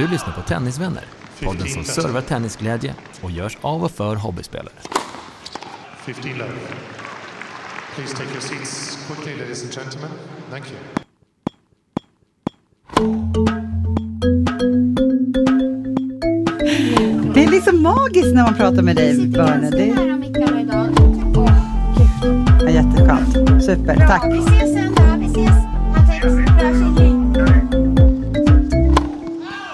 [0.00, 1.04] Du lyssnar på Tennisvänner,
[1.44, 4.74] podden som servar tennisglädje och görs av och för hobbyspelare.
[5.96, 6.50] 15 love.
[7.94, 10.10] Please take your seats quickly, ladies and gentlemen.
[10.50, 10.78] Thank you.
[17.34, 19.70] Det är liksom magiskt när man pratar med dig, Börne.
[19.70, 19.96] Det är
[22.64, 23.64] ja, jätteskönt.
[23.64, 24.32] Super, tack.
[24.32, 25.02] Vi ses sen då.
[25.18, 25.69] Vi ses.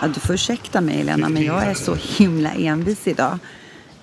[0.07, 3.39] Ja, du får ursäkta mig, Elena, men jag är så himla envis idag.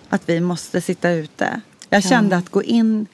[0.09, 1.61] Att vi måste sitta ute.
[1.89, 3.05] Jag kände att gå in,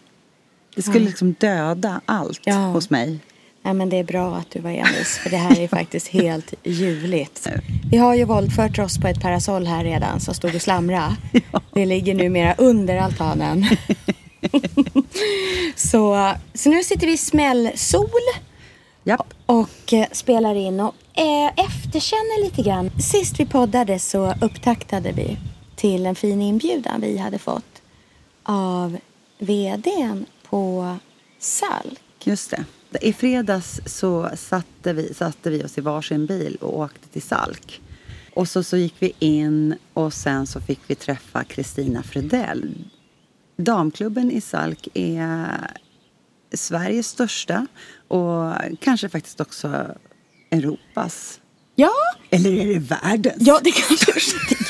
[0.75, 2.55] det skulle liksom döda allt Ja.
[2.55, 3.19] hos mig.
[3.63, 6.53] Nej, men det är bra att du var envis, för det här är faktiskt helt
[6.63, 7.47] ljuvligt.
[7.91, 11.15] Vi har ju våldfört oss på ett parasoll här redan som stod och slamra.
[11.73, 13.65] Det ligger numera under altanen.
[15.75, 18.09] så, så nu sitter vi i smällsol
[19.03, 19.33] Japp.
[19.45, 22.91] och eh, spelar in och eh, efterkänner lite grann.
[22.99, 25.37] Sist vi poddade så upptaktade vi
[25.75, 27.81] till en fin inbjudan vi hade fått
[28.43, 28.97] av
[29.39, 30.95] vdn på
[31.39, 32.01] Salk.
[32.23, 32.65] Just det.
[33.01, 37.81] I fredags så satte vi, satte vi oss i varsin bil och åkte till Salk.
[38.35, 42.73] Och så, så gick vi in och sen så fick vi träffa Kristina Fredell.
[43.57, 45.71] Damklubben i Salk är
[46.53, 47.67] Sveriges största
[48.07, 49.85] och kanske faktiskt också
[50.51, 51.39] Europas.
[51.75, 51.91] Ja,
[52.29, 53.35] Eller är det världens?
[53.39, 53.97] Ja, det kan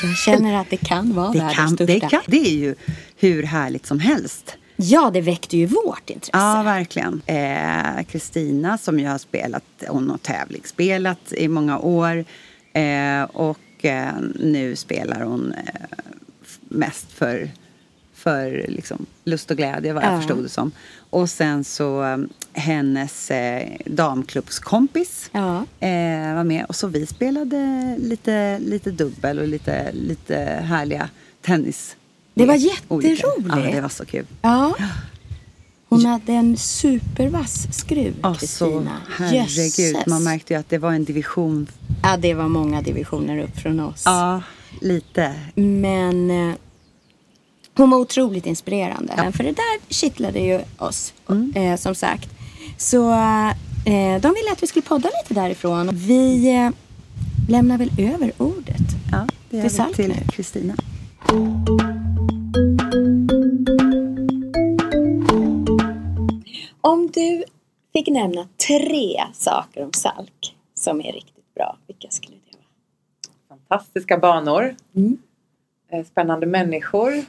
[0.08, 1.92] Jag känner att det kan vara det, världens kan, största.
[1.92, 2.74] det, kan, det är ju
[3.16, 4.56] hur härligt som helst.
[4.76, 6.30] Ja, det väckte ju vårt intresse.
[6.38, 7.22] Ja, verkligen.
[7.26, 12.24] Eh, Kristina som ju har spelat, hon har tävlingsspelat i många år.
[12.72, 15.80] Eh, och eh, nu spelar hon eh,
[16.68, 17.50] mest för,
[18.14, 20.16] för liksom, lust och glädje vad jag Ja.
[20.18, 20.72] förstod det som.
[21.10, 22.18] Och sen så eh,
[22.52, 25.56] hennes eh, damklubbskompis Ja.
[25.80, 26.64] eh, var med.
[26.68, 31.08] Och så vi spelade lite, lite dubbel och lite, lite härliga
[31.42, 31.96] tennis.
[32.34, 33.08] Det var Olika.
[33.08, 33.22] jätteroligt.
[33.48, 34.26] Ja, det var så kul.
[34.42, 34.74] Ja.
[35.88, 38.96] Hon hade en supervass skruv, Kristina.
[39.18, 39.46] herregud.
[39.58, 40.06] Jösses.
[40.06, 41.66] Man märkte ju att det var en division.
[42.02, 44.02] Ja, det var många divisioner upp från oss.
[44.06, 44.42] Ja,
[44.80, 45.34] lite.
[45.54, 46.54] Men eh,
[47.76, 49.32] hon var otroligt inspirerande.
[49.36, 51.52] För det där kittlade ju oss, Mm.
[51.56, 52.28] eh, som sagt.
[52.76, 55.90] Så eh, de ville att vi skulle podda lite därifrån.
[55.92, 56.70] Vi eh,
[57.48, 58.76] lämnar väl över ordet.
[59.12, 60.14] Ja, det Det är sant till nu.
[60.32, 60.74] Kristina.
[66.80, 67.44] Om du
[67.92, 73.58] fick nämna tre saker om Salk som är riktigt bra, vilka skulle det vara?
[73.68, 75.18] fantastiska banor, Mm.
[75.92, 77.24] eh, spännande människor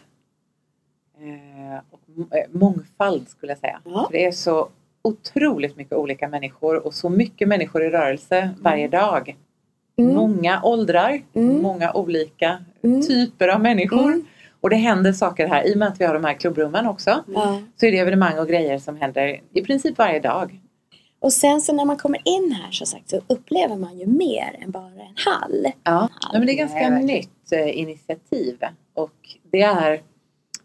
[1.92, 3.80] och m- eh, mångfald skulle jag säga.
[3.86, 4.06] Ja.
[4.08, 4.70] För Det är så
[5.02, 9.36] otroligt mycket olika människor och så mycket människor i rörelse varje dag.
[9.98, 10.16] Mm.
[10.16, 11.62] Många åldrar, Mm.
[11.62, 13.02] många olika Mm.
[13.02, 14.04] typer av människor.
[14.14, 14.26] Mm.
[14.62, 15.68] Och det händer saker här.
[15.68, 17.24] I och med att vi har de här klubbrummen också
[17.76, 20.60] så är det evenemang och grejer som händer i princip varje dag.
[21.20, 24.60] Och sen så när man kommer in här så sagt så upplever man ju mer
[24.64, 25.66] än bara en hall.
[25.84, 28.58] Ja, Nej, men det är ganska Nej, nytt eh, initiativ
[28.94, 29.12] och
[29.52, 30.02] det är,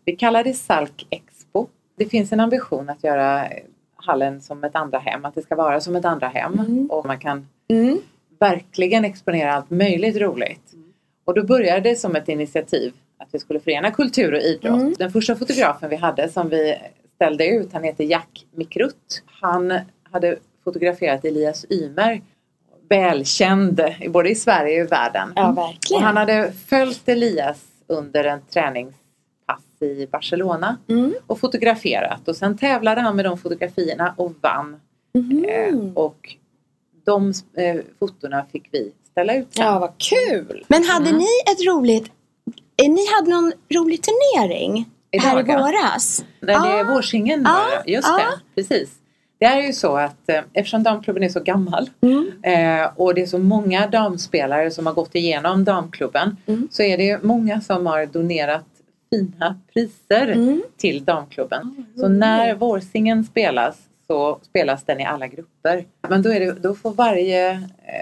[0.07, 1.67] vi kallar det Salk Expo.
[1.99, 3.49] Det finns en ambition att göra
[3.97, 6.87] hallen som ett andra hem, att det ska vara som ett andra hem Mm.
[6.91, 7.99] och man kan Mm.
[8.41, 10.73] verkligen exponera allt möjligt roligt.
[11.25, 14.81] Och då började det som ett initiativ att vi skulle förena kultur och idrott.
[14.81, 14.95] Mm.
[14.99, 16.77] Den första fotografen vi hade som vi
[17.15, 19.23] ställde ut, han heter Jack Mikrutt.
[19.41, 19.79] Han
[20.13, 22.21] hade fotograferat Elias Ymer,
[22.89, 25.33] välkänd både i Sverige och i världen.
[25.37, 26.01] Ja, verkligen.
[26.03, 29.06] Och han hade följt Elias under en träningspass
[29.83, 31.15] i Barcelona Mm.
[31.27, 32.29] och fotograferat.
[32.29, 34.81] Och sen tävlade han med de fotografierna och vann.
[35.15, 35.45] Mhm.
[35.45, 36.35] Eh, och
[37.05, 39.65] de eh, fotona fick vi ställa ut sen.
[39.67, 40.65] Ja, vad kul!
[40.69, 41.19] Men hade Mm.
[41.19, 42.11] ni ett roligt...
[42.83, 46.25] eh, Ni hade någon rolig turnering I här i våras?
[46.41, 46.85] När det är Ja.
[46.95, 47.85] vårsingeln Ja, bara.
[47.87, 48.17] Just ja.
[48.17, 48.91] det, precis.
[49.39, 52.31] Det är ju så att eh, eftersom damklubben är så gammal Mm.
[52.43, 56.69] eh, och det är så många damspelare som har gått igenom damklubben Mm.
[56.71, 58.65] så är det många som har donerat
[59.11, 60.63] fina priser Mm.
[60.77, 61.87] till damklubben.
[61.97, 65.85] Så när vårsingeln spelas så spelas den i alla grupper.
[66.09, 67.61] Men då, är det, då får varje eh,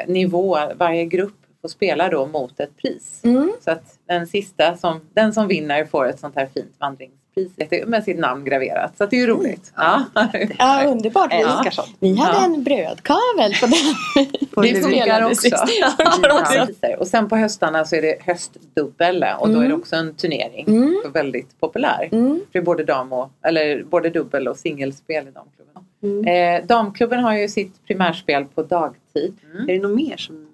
[0.08, 3.20] nivå, varje grupp få spela då mot ett pris.
[3.24, 3.52] Mm.
[3.60, 6.74] Så att den sista, som, den som vinner får ett sånt här fint
[7.86, 8.96] med sitt namn graverat.
[8.96, 9.72] Så att det är ju roligt.
[9.76, 10.04] Ja,
[10.58, 11.32] Ja, underbart.
[11.32, 11.88] Vi, sånt.
[12.00, 12.44] vi hade Ja.
[12.44, 13.74] en brödkavel på den.
[14.62, 15.48] Det funkar spelade också.
[16.80, 16.96] Ja.
[16.98, 20.64] Och sen på höstarna så är det höstdubbel och då är det också en turnering.
[20.68, 21.00] Mm.
[21.04, 22.08] Så väldigt populär.
[22.12, 22.34] Mm.
[22.38, 25.82] För det är både, dam och, eller både dubbel och singelspel i damklubben.
[26.02, 26.60] Mm.
[26.62, 29.34] Eh, damklubben har ju sitt primärspel på dagtid.
[29.68, 30.48] Är det något mer som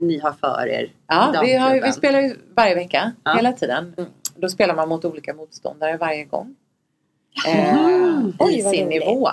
[0.00, 0.92] ni har för er?
[1.08, 3.34] Ja, vi, har, vi spelar ju varje vecka, Ja.
[3.34, 3.94] hela tiden.
[4.36, 6.54] Då spelar man mot olika motståndare varje gång.
[7.46, 7.76] Eh,
[8.38, 8.88] Oj, I sin roligt.
[8.88, 9.30] nivå.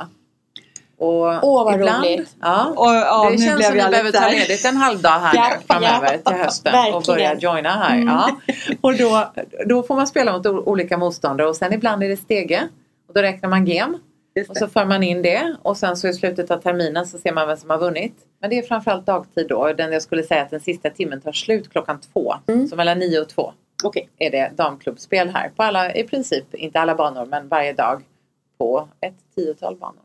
[0.97, 2.35] Och Åh, vad ibland, roligt.
[2.41, 5.51] Ja, Och, ja, det känns som vi behöver ta ledigt en halv dag här Ja,
[5.67, 7.03] framöver ja, till hösten och verkligen.
[7.15, 7.97] börja joina här.
[7.97, 8.38] Ja.
[8.81, 9.31] Och då,
[9.65, 12.67] då får man spela mot olika motståndare och sen ibland är det stege.
[13.07, 13.97] Och då räknar man gem
[14.50, 17.34] och så för man in det och sen så i slutet av terminen så ser
[17.34, 18.16] man vem som har vunnit.
[18.40, 19.74] Men det är framförallt dagtid då.
[19.74, 22.36] Den jag skulle säga att den sista timmen tar slut klockan två.
[22.48, 22.68] Mm.
[22.68, 23.54] Så mellan nio och två
[23.84, 24.10] Okej.
[24.18, 25.50] är det damklubbspel här.
[25.50, 28.04] På alla, i princip, inte alla banor men varje dag
[28.58, 30.05] på ett tiotal banor.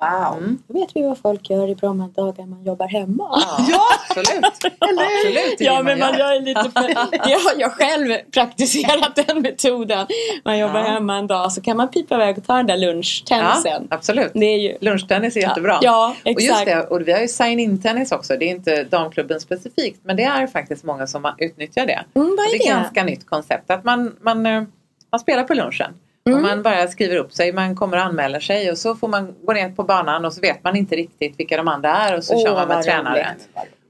[0.00, 0.38] Wow.
[0.38, 0.58] Mm.
[0.68, 3.42] Då vet vi vad folk gör i Bromma-dagar man jobbar hemma.
[3.68, 4.44] Ja, absolut.
[4.44, 5.58] absolut.
[5.58, 6.88] det Ja, men man gör lite för...
[7.30, 10.06] Jag har jag själv praktiserat den metoden.
[10.44, 10.86] Man jobbar Ja.
[10.86, 13.88] hemma en dag så kan man pipa iväg och ta den där Ja, lunchtennisen.
[13.90, 14.30] absolut.
[14.34, 14.76] Det är ju...
[14.80, 15.78] Lunchtennis är jättebra.
[15.82, 16.66] Ja, Och just exakt.
[16.66, 18.36] det, och vi har ju sign-in-tennis också.
[18.36, 22.04] Det är inte damklubben specifikt men det är faktiskt många som utnyttjar det.
[22.14, 22.64] Mm, vad är det är det?
[22.64, 23.70] ett ganska nytt koncept.
[23.70, 24.62] Att man, man, eh,
[25.10, 25.94] man spelar på lunchen.
[26.26, 26.36] Mm.
[26.38, 29.34] Och man bara skriver upp sig, man kommer och anmäler sig och så får man
[29.44, 32.24] gå ner på banan och så vet man inte riktigt vilka de andra är och
[32.24, 33.26] så Åh, kör man med tränare.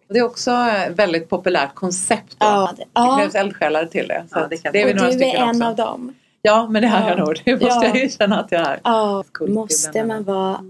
[0.08, 2.36] det är också ett väldigt populärt koncept.
[2.38, 3.16] Ja, det- det ja.
[3.18, 4.24] krävs eldsjälar till det.
[4.32, 5.64] Så Ja, det kan- det är vi Och några du är en också.
[5.64, 6.14] av dem.
[6.42, 7.24] Ja, men det är jag Ja.
[7.24, 7.42] nog.
[7.44, 7.84] Det måste Ja.
[7.86, 8.80] jag erkänna att jag är.
[8.84, 10.60] Ja, måste man vara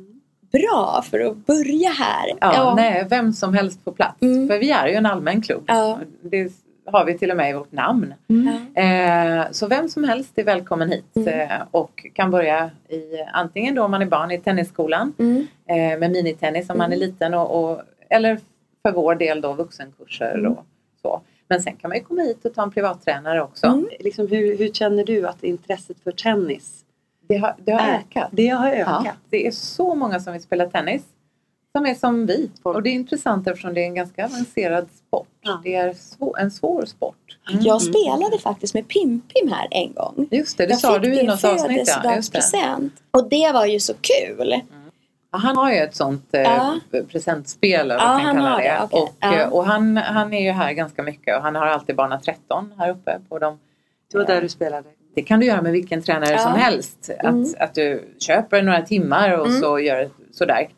[0.53, 2.33] bra för att börja här?
[2.41, 4.23] Ja, Nej, vem som helst på plats.
[4.23, 4.49] Mm.
[4.49, 5.65] För vi är ju en allmän klubb.
[5.67, 5.99] Ja.
[6.23, 6.49] Det
[6.87, 8.15] har vi till och med i vårt namn.
[8.27, 8.83] Ja.
[8.83, 11.29] Eh, så vem som helst är välkommen hit Mm.
[11.51, 13.03] eh, och kan börja i
[13.33, 15.47] antingen då om man är barn i tennisskolan Mm.
[15.69, 18.41] eh, med minitennis om man är liten och, och, eller
[18.83, 20.53] för vår del då vuxenkurser Mm.
[20.53, 20.65] och
[21.03, 21.21] så.
[21.49, 23.67] Men sen kan man ju komma hit och ta en privattränare också.
[23.67, 23.89] Mm.
[24.01, 26.85] Liksom, hur, hur känner du att intresset för tennis
[27.29, 28.29] Det har, det har ökat.
[28.33, 29.03] Det har ökat.
[29.05, 31.03] Ja, det är så många som vill spela tennis.
[31.77, 32.51] Som är som vi.
[32.63, 35.29] Och det är intressant eftersom det är en ganska avancerad sport.
[35.41, 35.61] Ja.
[35.65, 37.39] Det är svår, en svår sport.
[37.61, 40.29] Jag spelade faktiskt med Pim-Pim här en gång.
[40.31, 41.99] Just det, det jag sa du i något avsnitt.
[42.05, 42.89] Ja, just det.
[43.11, 44.55] Och det var ju så kul.
[45.33, 46.75] Ja, Han har ju ett sånt eh, Ja.
[47.09, 48.65] presentspel eller vad Ja, man han har det.
[48.65, 49.01] det, okej.
[49.01, 49.35] Och, Ja.
[49.43, 52.73] eh, och han, han är ju här ganska mycket och han har alltid bana 13
[52.79, 53.59] här uppe på dem.
[54.13, 54.89] Det var där du spelade.
[55.15, 56.39] Det kan du göra med vilken tränare Ja.
[56.39, 57.11] som helst.
[57.19, 57.43] Mm.
[57.43, 59.61] Att, att du köper några timmar och Mm.
[59.61, 60.69] så gör sådär.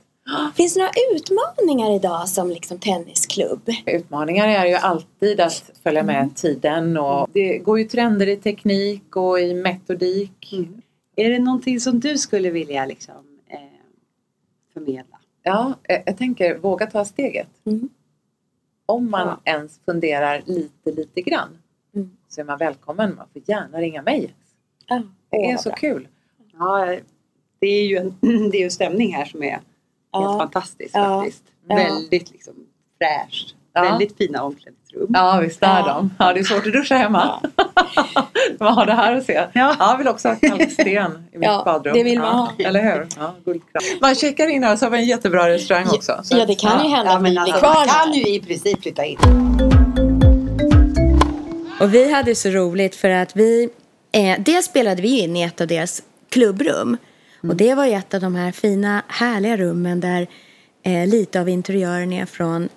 [0.54, 3.62] Finns det några utmaningar idag som liksom tennisklubb?
[3.86, 6.30] Utmaningar är ju alltid att följa med Mm.
[6.30, 10.52] tiden och det går ju trender i teknik och i metodik.
[10.52, 10.82] Mm.
[11.16, 13.14] Är det någonting som du skulle vilja liksom,
[13.48, 13.58] eh,
[14.74, 15.18] förmedla?
[15.42, 17.48] Ja, eh, jag tänker våga ta steget.
[17.66, 17.88] Mm.
[18.86, 21.58] Om man ens funderar lite, lite grann
[21.94, 22.10] Mm.
[22.28, 23.14] så är man välkommen.
[23.16, 24.34] Man får gärna ringa mig.
[24.86, 25.76] Ja, Det är så bra.
[25.76, 26.08] kul.
[26.58, 26.96] Ja,
[27.58, 28.14] det är ju en,
[28.50, 29.60] det är ju en stämning här som är
[30.12, 30.38] helt Ja.
[30.38, 31.20] fantastisk Ja.
[31.20, 31.42] faktiskt.
[31.68, 31.76] Ja.
[31.76, 32.54] Väldigt liksom
[32.98, 33.54] fräscht.
[33.72, 33.82] Ja.
[33.82, 35.06] Väldigt fina omklädningsrum.
[35.14, 35.86] Ja, visst är Ja.
[35.86, 36.10] de.
[36.18, 37.40] Ja, det är svårt att duscha hemma.
[38.60, 39.44] man har det här att se.
[39.52, 39.76] Ja.
[39.78, 40.98] jag vill också ha kalksten i
[41.38, 41.94] mitt Ja, badrum.
[41.94, 42.26] det vill man
[42.58, 42.68] ja, ha.
[42.68, 43.06] Eller hur?
[43.16, 43.34] Ja.
[44.00, 46.20] Man checkar in här så har vi en jättebra restaurang också.
[46.22, 48.12] Så Ja, det kan ju hända Ja, att vi men blir alltså, kvar man kan
[48.12, 49.18] ju i princip flytta in.
[51.80, 53.68] Och vi hade så roligt för att vi,
[54.12, 56.96] eh, dels spelade vi in i ett av deras klubbrum.
[57.40, 60.28] Och det var ju ett av de här fina, härliga rummen där
[60.82, 62.68] eh, lite av interiören är från,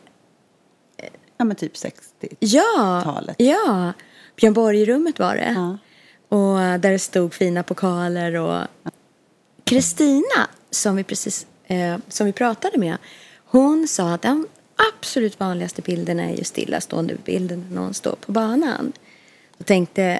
[1.37, 2.27] Ja men typ 60.
[2.39, 3.93] ja, ja,
[4.35, 5.53] Björn Borg-rummet var det.
[5.55, 5.77] Ja.
[6.37, 8.67] Och där det stod fina pokaler och
[9.63, 12.97] Kristina som vi precis eh, som vi pratade med
[13.45, 14.47] hon sa att den
[14.93, 18.93] absolut vanligaste bilden är ju stillastående bilden när någon står på banan.
[19.57, 20.19] Och tänkte,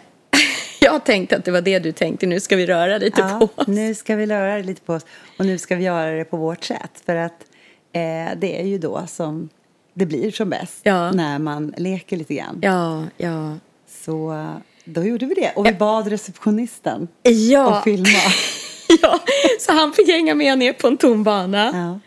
[0.93, 3.62] jag tänkte att det var det du tänkte, nu ska vi röra lite Ja, på
[3.62, 3.67] oss.
[3.67, 5.05] nu ska vi röra lite på oss
[5.39, 7.01] och nu ska vi göra det på vårt sätt.
[7.05, 7.45] För att
[7.93, 9.50] eh, det är ju då som
[9.93, 11.12] det blir som bäst Ja.
[11.12, 12.60] när man leker lite grann.
[12.62, 13.57] Ja, ja.
[13.88, 14.45] Så
[14.86, 18.07] då gjorde vi det och vi bad receptionisten Ja, att filma.
[19.01, 19.19] ja,
[19.60, 21.71] så han fick hänga med ner på en tom bana.
[21.74, 22.00] Ja.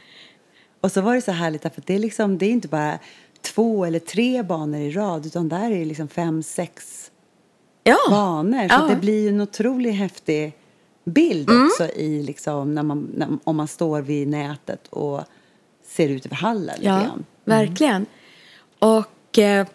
[0.80, 2.98] Och så var det så härligt för det är liksom det är inte bara
[3.42, 7.03] två eller tre banor i rad utan där är det liksom fem, sex
[7.84, 8.68] Ja, banor.
[8.68, 8.86] Så Ja.
[8.88, 10.52] det blir ju en otroligt häftig
[11.04, 11.66] bild Mm.
[11.66, 15.20] också i liksom när man, när, om man står vid nätet och
[15.86, 17.24] ser ut över hallen Ja, grann.
[17.44, 18.06] verkligen.
[18.78, 19.66] Och eh,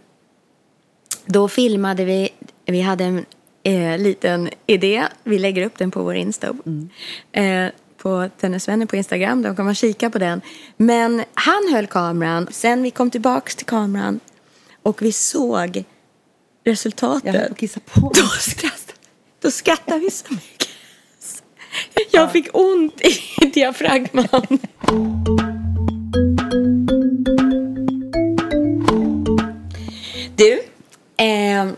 [1.25, 2.29] då filmade vi,
[2.65, 3.25] vi hade en
[3.63, 6.55] eh, liten idé, vi lägger upp den på vår Insta.
[7.31, 10.41] Eh, på Tennisvänner på Instagram, då kan man kika på den.
[10.77, 14.19] Men han höll kameran, sen vi kom tillbaks till kameran
[14.83, 15.83] och vi såg
[16.63, 17.85] resultatet.
[17.85, 18.11] På.
[18.15, 18.93] Då skrattade,
[19.39, 20.69] då skrattade vi så mycket.
[22.11, 24.59] Jag fick ont i diafragman.
[30.35, 30.61] Du,
[31.17, 31.71] eh,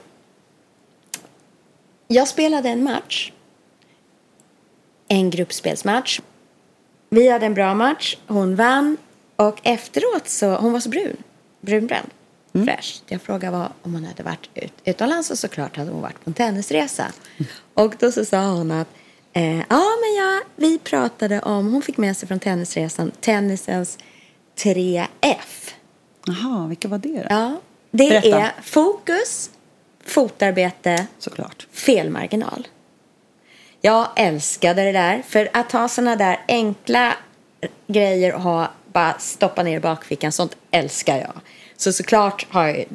[2.08, 3.32] jag spelade en match.
[5.08, 6.20] En gruppspelsmatch.
[7.10, 8.98] Vi hade en bra match, hon vann
[9.36, 11.18] och efteråt så, hon var så brun,
[11.62, 12.08] brunbränd,
[12.54, 13.02] fräsch.
[13.08, 16.30] Jag frågade vad, om hon hade varit ut, utomlands och såklart hade hon varit på
[16.30, 17.08] en tennisresa.
[17.74, 18.88] Och då så sa hon att
[19.34, 19.64] eh, ja
[20.02, 23.98] men ja, vi pratade om, hon fick med sig från tennisresan tennisens
[24.58, 25.72] 3F.
[26.26, 27.26] Jaha, vilka var det då?
[27.30, 27.60] Ja,
[27.92, 28.40] det Berätta.
[28.42, 29.50] är fokus,
[30.06, 31.68] fotarbete, Såklart.
[31.72, 32.68] felmarginal.
[33.82, 35.24] Jag älskade det där.
[35.28, 37.14] För att ha såna där enkla
[37.88, 41.34] grejer och ha, bara stoppa ner i bakfickan, sånt älskar jag.
[41.82, 42.90] Så såklart har jag tänkt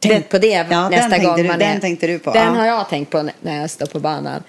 [0.00, 1.80] Den- på det ja, den nästa gång du- man den är...
[1.80, 2.50] tänkte du på, Den ja.
[2.60, 4.42] har jag tänkt på när jag står på banan.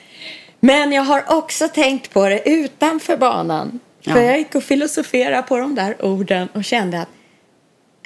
[0.60, 3.80] Men jag har också tänkt på det utanför banan.
[4.04, 4.22] För Ja.
[4.22, 7.08] jag gick och filosoferade på de där orden och kände att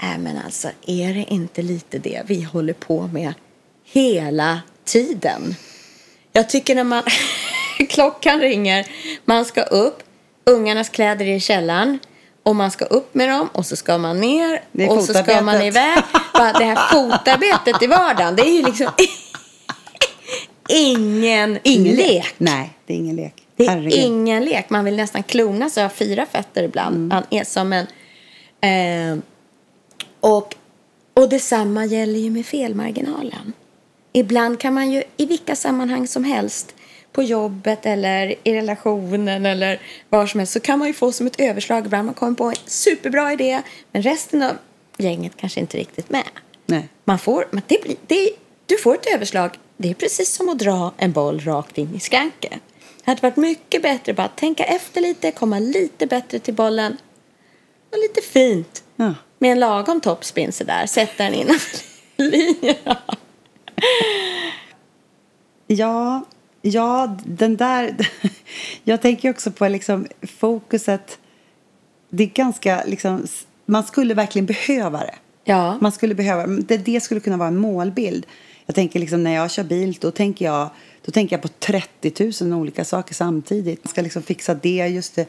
[0.01, 3.33] Nej men alltså, är det inte lite det vi håller på med
[3.85, 5.55] hela tiden?
[6.31, 7.03] Jag tycker när man...
[7.89, 8.87] klockan ringer,
[9.25, 10.03] man ska upp,
[10.45, 11.99] ungarnas kläder är i källaren
[12.45, 15.61] och man ska upp med dem och så ska man ner och så ska man
[15.61, 16.03] iväg.
[16.33, 18.87] Bara det här fotarbetet i vardagen, det är ju liksom
[20.69, 21.59] ingen,
[21.95, 22.33] lek.
[22.37, 23.43] Nej, det är ingen lek.
[23.55, 23.93] Det är Herregud.
[23.93, 24.69] ingen lek.
[24.69, 26.95] Man vill nästan klona sig av fyra fötter ibland.
[26.95, 27.11] Mm.
[27.11, 27.87] Han är som en...
[28.61, 29.23] Eh,
[30.19, 30.55] och,
[31.13, 33.53] och detsamma gäller ju med felmarginalen.
[34.13, 36.75] Ibland kan man ju i vilka sammanhang som helst
[37.15, 41.27] på jobbet eller i relationen eller var som helst så kan man ju få som
[41.27, 42.05] ett överslag ibland.
[42.05, 44.57] Man kommer på en superbra idé men resten av
[44.97, 46.23] gänget kanske inte riktigt med.
[46.65, 46.89] Nej.
[47.03, 48.29] Man får, men det blir, det,
[48.65, 49.51] du får ett överslag.
[49.77, 52.59] Det är precis som att dra en boll rakt in i skranken.
[53.05, 56.97] Det hade varit mycket bättre bara att tänka efter lite, komma lite bättre till bollen.
[57.91, 58.83] Och lite fint.
[58.95, 59.13] Ja.
[59.39, 60.85] Med en lagom toppspin sådär.
[60.85, 61.79] Sätta den innanför
[62.17, 62.97] linjerna.
[65.67, 66.25] Ja,
[66.65, 67.95] ja, den där...
[68.83, 71.19] Jag tänker också på liksom fokuset.
[72.09, 73.27] Det är ganska liksom...
[73.65, 75.15] Man skulle verkligen behöva det.
[75.43, 75.77] Ja.
[75.81, 76.47] Man skulle behöva...
[76.47, 78.25] Det, det skulle kunna vara en målbild.
[78.65, 80.69] Jag tänker liksom när jag kör bil då tänker jag,
[81.05, 83.83] då tänker jag på 30 000 olika saker samtidigt.
[83.83, 85.25] Man ska liksom fixa det, just det.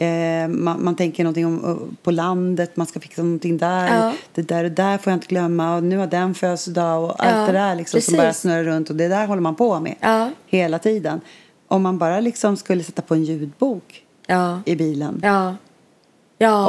[0.00, 3.96] Eh, man, man tänker någonting om, eh, på landet, man ska fixa någonting där.
[3.96, 4.12] Ja.
[4.34, 5.76] Det där och där får jag inte glömma.
[5.76, 8.90] Och nu har den födelsedag och allt Ja, det där liksom som bara snurrar runt.
[8.90, 10.30] Och det där håller man på med Ja.
[10.46, 11.20] hela tiden.
[11.68, 14.02] Om man bara liksom skulle sätta på en ljudbok
[14.64, 15.54] i bilen Ja.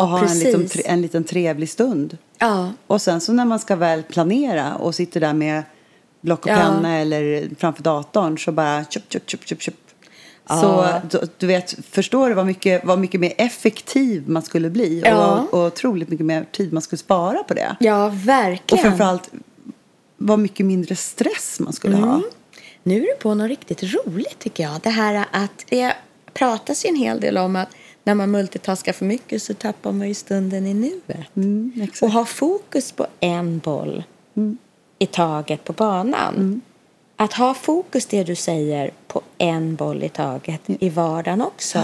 [0.02, 2.18] Och ha en, liksom, en liten trevlig stund.
[2.40, 2.70] Ja.
[2.88, 5.64] Och sen så när man ska väl planera och sitter där med
[6.22, 6.56] block och Ja.
[6.56, 9.76] penna eller framför datorn så bara tjup, tjup, tjup, tjup, tjup.
[10.50, 15.02] Så du, du vet, förstår du vad mycket, vad mycket mer effektiv man skulle bli
[15.06, 15.40] Ja.
[15.52, 17.76] och, och otroligt mycket mer tid man skulle spara på det.
[17.80, 18.84] Ja, Och verkligen.
[18.84, 19.30] framförallt
[20.18, 22.14] vad mycket mindre stress man skulle ha.
[22.14, 22.24] Mm.
[22.84, 24.82] Nu är du på något riktigt roligt tycker jag.
[24.82, 25.94] Det här att det
[26.34, 27.70] pratas ju en hel del om att
[28.04, 31.36] när man multitaskar för mycket så tappar man ju stunden i nuet.
[31.36, 31.88] Mm.
[32.02, 34.04] Och ha fokus på en boll
[35.00, 36.62] i taget på banan.
[37.22, 41.80] Att ha fokus, det du säger, på en boll i taget i vardagen också.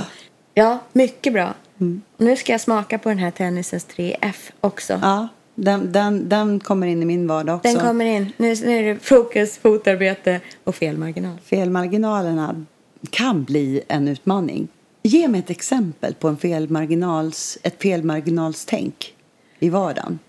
[0.53, 1.53] Ja, mycket bra.
[1.77, 4.99] Och nu ska jag smaka på den här tennisens 3F också.
[5.01, 7.73] Ja, den, den, den kommer in i min vardag också.
[7.73, 8.31] Den kommer in.
[8.37, 11.37] Nu, nu är det fokus, fotarbete och felmarginal.
[11.43, 12.65] Felmarginalerna
[13.09, 14.67] kan bli en utmaning.
[15.03, 19.13] Ge mig ett exempel på en felmarginals, ett felmarginalstänk
[19.59, 20.19] i vardagen.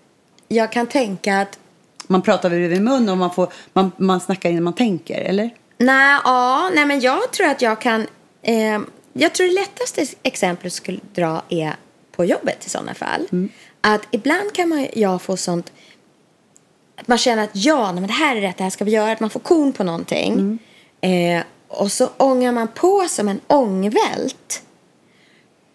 [0.47, 1.59] Jag kan tänka att
[2.11, 5.49] Man pratar över mun och man, får, man, man snackar innan man tänker, eller?
[5.77, 8.07] Nej, ja, nej men jag tror att jag kan...
[8.41, 8.79] Eh,
[9.13, 11.75] jag tror det lättaste exemplet skulle dra är
[12.11, 13.27] på jobbet i sådana fall.
[13.81, 15.71] Att ibland kan man, jag få sånt...
[16.95, 18.91] Att man känner att ja, nej, men det här är rätt, det här ska vi
[18.91, 19.11] göra.
[19.11, 20.59] Att man får kon på någonting.
[21.01, 24.63] Eh, och så ångar man på som en ångvält.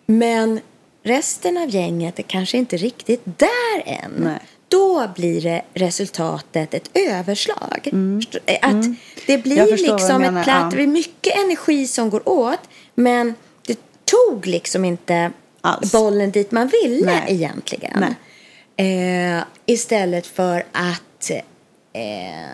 [0.07, 0.61] Men
[1.03, 4.13] resten av gänget är kanske inte riktigt där än.
[4.17, 4.41] Nej.
[4.69, 7.81] Då blir det resultatet ett överslag.
[7.83, 8.83] Förstå- eh, Att
[9.27, 9.57] det Mm.
[9.57, 12.61] Jag blir liksom ett platt, det blir mycket energi som går åt.
[12.95, 13.35] Men
[13.67, 15.31] det tog liksom inte
[15.61, 15.93] Alls.
[15.93, 17.25] bollen dit man ville Nej.
[17.27, 18.05] egentligen.
[18.77, 21.31] Eh, istället för att
[21.93, 22.51] eh,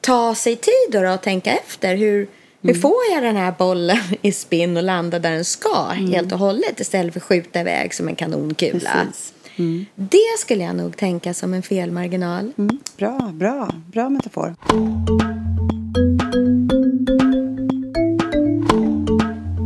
[0.00, 1.96] ta sig tid då, då och tänka efter.
[1.96, 2.28] Hur,
[2.62, 2.80] hur Mm.
[2.82, 6.12] får jag den här bollen i spinn och landa där den ska Mm.
[6.12, 8.90] helt och hållet istället för att skjuta iväg som en kanonkula.
[9.06, 9.32] Precis.
[9.94, 12.52] Det skulle jag nog tänka som en felmarginal.
[12.58, 12.78] Mm.
[12.96, 13.74] Bra, bra.
[13.92, 14.54] Bra metafor.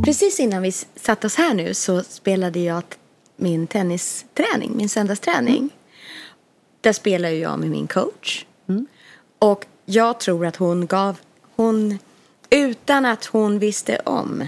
[0.05, 2.83] Precis innan vi satte oss här nu så spelade jag
[3.37, 5.71] min tennisträning, min söndagsträning.
[6.81, 8.47] Där spelar jag med min coach.
[9.39, 11.19] Och jag tror att hon gav,
[11.57, 11.99] hon,
[12.51, 14.45] utan att hon visste om,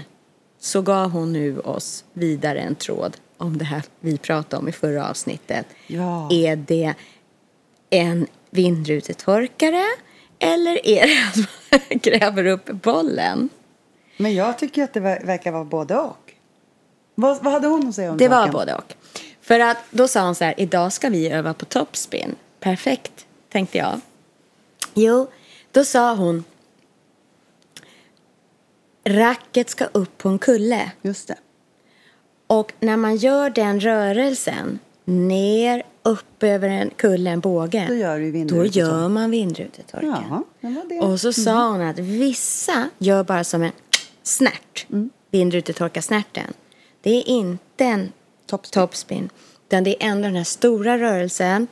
[0.59, 4.71] så gav hon nu oss vidare en tråd om det här vi pratade om i
[4.71, 5.65] förra avsnittet.
[5.87, 6.29] Ja.
[6.31, 6.93] Är det
[7.89, 9.83] en vindrutetorkare
[10.39, 11.49] eller är det att
[11.89, 13.49] man gräver upp bollen?
[14.17, 16.33] Men jag tycker att det ver- verkar vara både och.
[17.15, 18.53] Vad, vad hade hon att säga om Det var saken?
[18.53, 18.93] både och.
[19.41, 22.35] För att då sa hon så här, idag ska vi öva på topspin.
[22.59, 24.01] Perfekt, tänkte jag.
[24.93, 25.27] Jo,
[25.71, 26.43] då sa hon,
[29.05, 30.91] racket ska upp på en kulle.
[31.01, 31.35] Just det.
[32.47, 37.85] Och när man gör den rörelsen, ner, upp över en kulle, en båge.
[37.87, 40.43] Då gör du Då gör man vindrutetorken.
[40.59, 41.01] Ja.
[41.01, 43.71] Och så sa hon att vissa gör bara som en
[44.23, 44.85] snärt.
[44.89, 45.09] Mm.
[45.31, 46.53] Vindrutetorka-snärten.
[47.01, 48.11] Det är inte en
[48.45, 48.81] Topspin.
[48.81, 49.29] topspin.
[49.67, 51.67] Utan det är ändå den här stora rörelsen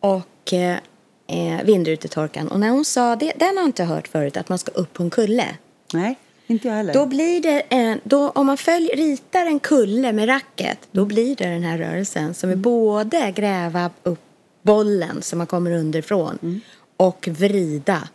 [0.00, 0.78] och eh,
[1.26, 2.48] eh, vindrutetorkan.
[2.48, 4.92] Och när hon sa det, den har jag inte hört förut, att man ska upp
[4.92, 5.46] på en kulle.
[5.92, 6.92] Nej, inte jag heller.
[6.92, 11.36] Då blir det en, då, om man följ, ritar en kulle med racket, då blir
[11.36, 14.20] det den här rörelsen som är både gräva upp
[14.62, 16.60] bollen som man kommer underifrån
[16.96, 18.08] och vrida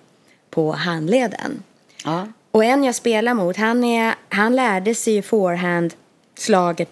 [0.50, 1.63] på handleden.
[2.05, 2.27] Ja.
[2.51, 6.89] Och en jag spelar mot, han, är, han lärde sig ju forehand-slaget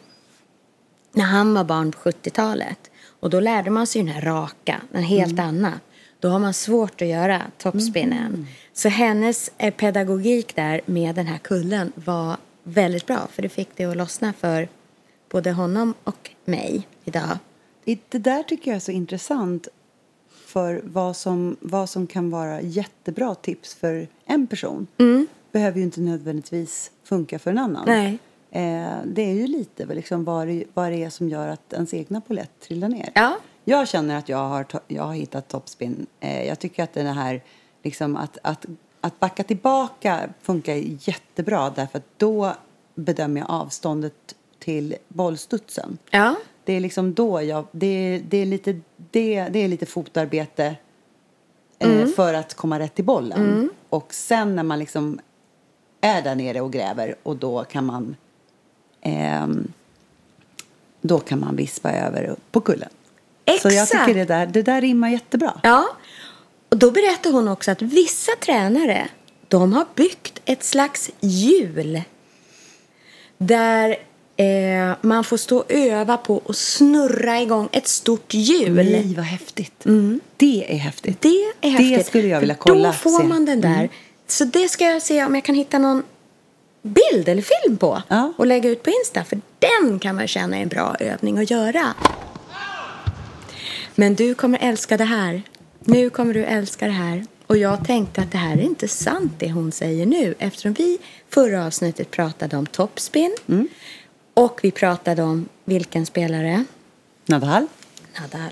[1.13, 2.79] när han var barn på 70-talet.
[3.19, 5.81] Och då lärde man sig den här raka, en helt annat.
[6.19, 8.47] Då har man svårt att göra topspinnen.
[8.73, 13.27] Så hennes eh, pedagogik där med den här kullen var väldigt bra.
[13.31, 14.67] För det fick det att lossna för
[15.29, 17.37] både honom och mig idag.
[18.09, 19.67] Det där tycker jag är så intressant
[20.45, 24.87] för vad som, vad som kan vara jättebra tips för en person
[25.51, 27.87] behöver ju inte nödvändigtvis funka för en annan.
[27.87, 27.99] Mm.
[28.03, 28.19] Nej.
[28.51, 31.93] Eh, det är ju lite liksom vad, det, vad det är som gör att ens
[31.93, 33.09] egna polett trillar ner.
[33.15, 33.37] Ja.
[33.69, 36.07] Jag känner att jag har, jag har hittat topspin.
[36.19, 37.41] Eh, jag tycker att den här,
[37.83, 38.65] liksom att, att,
[39.01, 40.73] att backa tillbaka funkar
[41.09, 42.53] jättebra därför att då
[42.95, 45.97] bedömer jag avståndet till bollstudsen.
[46.09, 46.35] Ja.
[46.63, 48.79] Det är liksom då jag, det, det, är, lite,
[49.11, 50.75] det, det är lite fotarbete
[51.79, 53.69] eh, för att komma rätt till bollen.
[53.89, 55.19] Och sen när man liksom
[56.01, 58.15] är där nere och gräver och då kan man
[59.01, 59.67] ehm,
[61.01, 62.89] då kan man vispa över på kullen.
[63.47, 64.05] Så jag Exakt.
[64.05, 65.53] tycker det där, det där rimmar jättebra.
[65.63, 65.87] Ja,
[66.69, 69.07] och då berättar hon också att vissa tränare,
[69.47, 72.01] de har byggt ett slags hjul.
[73.37, 73.97] Där
[74.37, 78.75] eh, man får stå och öva på och snurra igång ett stort hjul.
[78.75, 79.83] Nej, vad häftigt.
[80.37, 81.21] Det är häftigt.
[81.21, 81.97] Det är häftigt.
[81.97, 82.87] Det skulle jag vilja kolla.
[82.87, 83.15] Då får.
[83.15, 83.29] Mm.
[83.29, 83.89] man den där.
[84.27, 86.03] Så det ska jag se om jag kan hitta någon
[86.81, 88.01] bild eller film på.
[88.07, 88.33] Ja.
[88.37, 89.23] Och lägga ut på Insta.
[89.23, 91.93] För den kan man känna är en bra övning att göra.
[93.99, 95.41] Men du kommer älska det här.
[95.79, 97.25] Nu kommer du älska det här.
[97.47, 100.35] Och jag tänkte att det här är inte sant det hon säger nu.
[100.39, 100.97] Eftersom vi
[101.29, 103.35] förra avsnittet pratade om topspin.
[103.47, 103.67] Mm.
[104.33, 106.63] Och vi pratade om vilken spelare?
[107.25, 107.67] Nadal?
[108.19, 108.51] Nadal.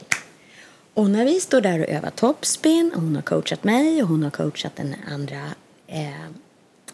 [0.94, 4.24] Och när vi står där och övar topspin, och hon har coachat mig och hon
[4.24, 5.42] har coachat den andra
[5.88, 6.10] eh,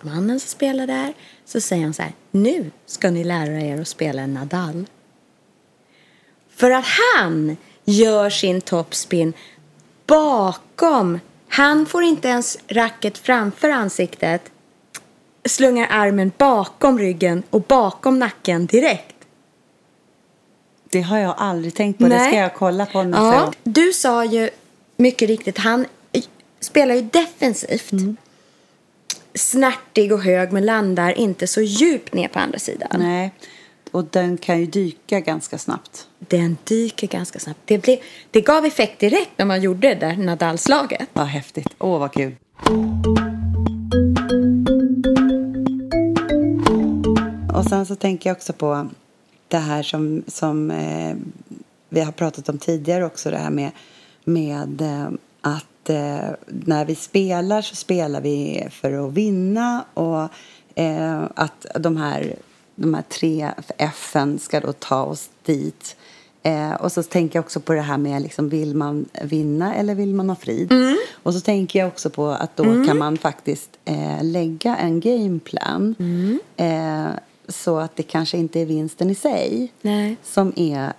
[0.01, 1.13] mannen som spelar där,
[1.45, 4.85] så säger han så här, nu ska ni lära er att spela Nadal.
[6.49, 6.85] För att
[7.15, 9.33] han gör sin topspin
[10.05, 14.41] bakom, han får inte ens racket framför ansiktet,
[15.45, 19.15] slungar armen bakom ryggen och bakom nacken direkt.
[20.89, 22.07] Det har jag aldrig tänkt på.
[22.07, 24.49] Det ska jag kolla på nästa Ja, du sa ju
[24.97, 25.85] mycket riktigt, han
[26.59, 27.91] spelar ju defensivt.
[27.91, 28.17] Mm.
[29.33, 32.89] Snärtig och hög men landar inte så djupt ner på andra sidan.
[32.99, 33.31] Nej.
[33.91, 36.07] Och den kan ju dyka ganska snabbt.
[36.19, 37.59] Den dyker ganska snabbt.
[37.65, 37.97] Det, blev,
[38.31, 41.09] det gav effekt direkt när man gjorde det där Nadal-slaget.
[41.13, 41.67] Vad häftigt.
[41.79, 42.35] Åh, vad kul.
[47.55, 48.89] Och sen så tänker jag också på
[49.47, 51.15] det här som, som eh,
[51.89, 53.31] vi har pratat om tidigare också.
[53.31, 53.71] Det här med,
[54.23, 55.09] med eh,
[55.41, 59.85] att eh, när vi spelar så spelar vi för att vinna.
[59.93, 60.29] Och
[60.75, 62.35] Eh, att de här,
[62.75, 65.95] de här tre F'n ska då ta oss dit.
[66.43, 69.95] Eh, och så tänker jag också på det här med liksom, vill man vinna eller
[69.95, 70.73] vill man ha frid?
[71.23, 75.95] Och så tänker jag också på att då kan man faktiskt eh, lägga en gameplan.
[76.55, 77.05] Eh,
[77.47, 80.17] så att det kanske inte är vinsten i sig Nej.
[80.23, 80.93] som är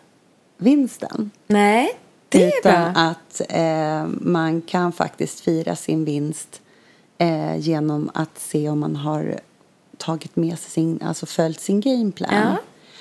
[0.58, 1.30] vinsten.
[1.46, 3.02] Nej, det är Utan bra.
[3.02, 6.60] att eh, man kan faktiskt fira sin vinst
[7.18, 9.40] eh, genom att se om man har
[10.02, 12.30] tagit med sig sin, alltså följt sin gameplan.
[12.34, 12.56] Ja.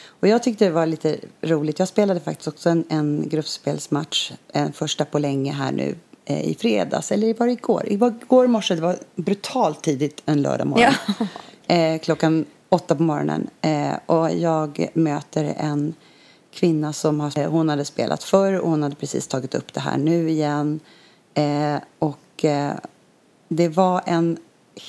[0.07, 1.79] Och jag tyckte det var lite roligt.
[1.79, 6.55] Jag spelade faktiskt också en, en gruppspelsmatch, en första på länge här nu eh, i
[6.55, 7.11] fredags.
[7.11, 7.83] Eller var det igår?
[7.87, 10.93] Igår morse, det var brutalt tidigt en lördag morgon.
[11.67, 13.49] Eh, klockan åtta på morgonen.
[13.61, 15.93] Eh, och jag möter en
[16.51, 19.79] kvinna som har, eh, hon hade spelat förr och hon hade precis tagit upp det
[19.79, 20.79] här nu igen.
[21.33, 22.73] Eh, och eh,
[23.47, 24.37] det var en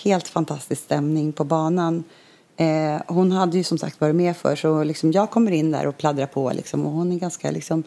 [0.04, 2.04] helt fantastisk stämning på banan.
[2.56, 5.86] Eh, hon hade ju som sagt varit med för så liksom jag kommer in där
[5.86, 7.82] och pladdrar på liksom, och hon är ganska liksom,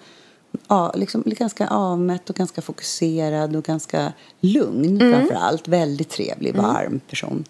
[0.67, 5.67] ja, liksom, ganska avmätt och ganska fokuserad och ganska lugn framför allt.
[5.67, 7.43] Väldigt trevlig, varm person.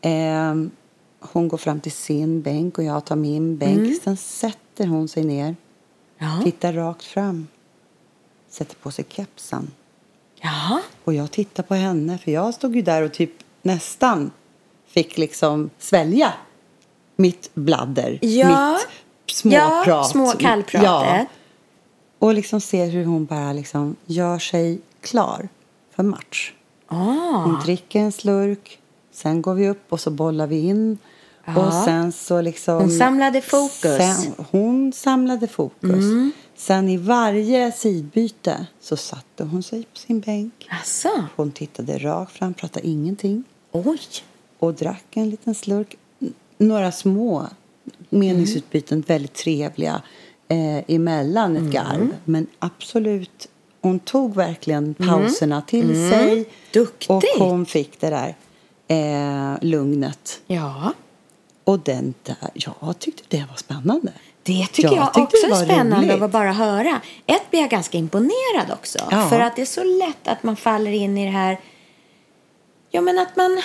[0.00, 0.54] Eh,
[1.20, 4.02] hon går fram till sin bänk och jag tar min bänk.
[4.02, 5.56] Sen sätter hon sig ner,
[6.18, 6.40] Ja.
[6.44, 7.46] tittar rakt fram,
[8.48, 9.70] sätter på sig kepsen.
[10.40, 10.80] Jaha.
[11.04, 13.30] Och jag tittar på henne, för jag stod ju där och typ
[13.64, 14.30] nästan
[14.86, 16.32] fick liksom svälja
[17.16, 18.72] mitt bladder, Ja.
[19.26, 19.86] mitt småprat.
[19.86, 20.82] Ja, små kallpratet.
[20.88, 21.26] Ja.
[22.18, 25.48] Och liksom ser hur hon bara liksom gör sig klar
[25.96, 26.52] för match.
[26.86, 26.96] Ah.
[27.44, 28.78] Hon dricker en slurk,
[29.12, 30.98] sen går vi upp och så bollar vi in.
[31.44, 31.66] Ja.
[31.66, 32.74] Och sen så liksom...
[32.80, 33.96] Hon samlade fokus.
[33.96, 35.90] Sen, hon samlade fokus.
[35.90, 36.32] Mm.
[36.56, 40.68] Sen i varje sidbyte så satte hon sig på sin bänk.
[40.70, 41.08] Alltså.
[41.36, 43.98] Hon tittade rakt fram, pratade ingenting Oj.
[44.58, 45.96] och drack en liten slurk.
[46.58, 47.46] Några små
[48.10, 50.02] meningsutbyten, väldigt trevliga
[50.48, 52.14] eh, emellan ett garv.
[52.24, 53.48] Men absolut,
[53.80, 56.48] hon tog verkligen pauserna till sig.
[56.72, 57.10] Duktig.
[57.10, 58.34] Och hon fick det där
[58.88, 60.40] eh, lugnet.
[60.46, 60.92] Ja.
[61.64, 64.12] Och den där, jag tyckte det var spännande.
[64.42, 66.22] Det tycker Jag jag, tyckte också är spännande roligt.
[66.22, 67.00] att bara höra.
[67.26, 68.98] Ett blir jag ganska imponerad också.
[69.10, 69.28] Ja.
[69.28, 71.60] För att det är så lätt att man faller in i det här...
[72.94, 73.62] Ja, men att man...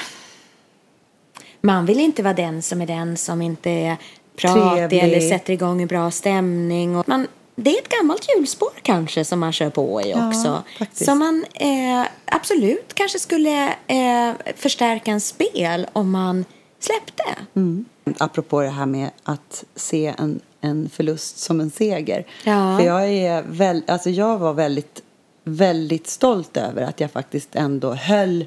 [1.62, 3.98] Man vill inte vara den som är den som inte är
[4.36, 5.00] pratig Trevlig.
[5.00, 6.96] eller sätter igång en bra stämning.
[6.96, 10.63] Och man, det är ett gammalt hjulspår kanske som man kör på i Ja, också.
[10.80, 11.06] faktiskt.
[11.06, 16.46] Som man eh, absolut kanske skulle eh, förstärka en spel om man
[16.80, 17.24] släppte.
[17.56, 17.86] Mm.
[18.18, 22.26] Apropå det här med att se en, en förlust som en seger.
[22.44, 22.78] Ja.
[22.78, 25.02] För jag, är väl, alltså jag var väldigt,
[25.44, 28.46] väldigt stolt över att jag faktiskt ändå höll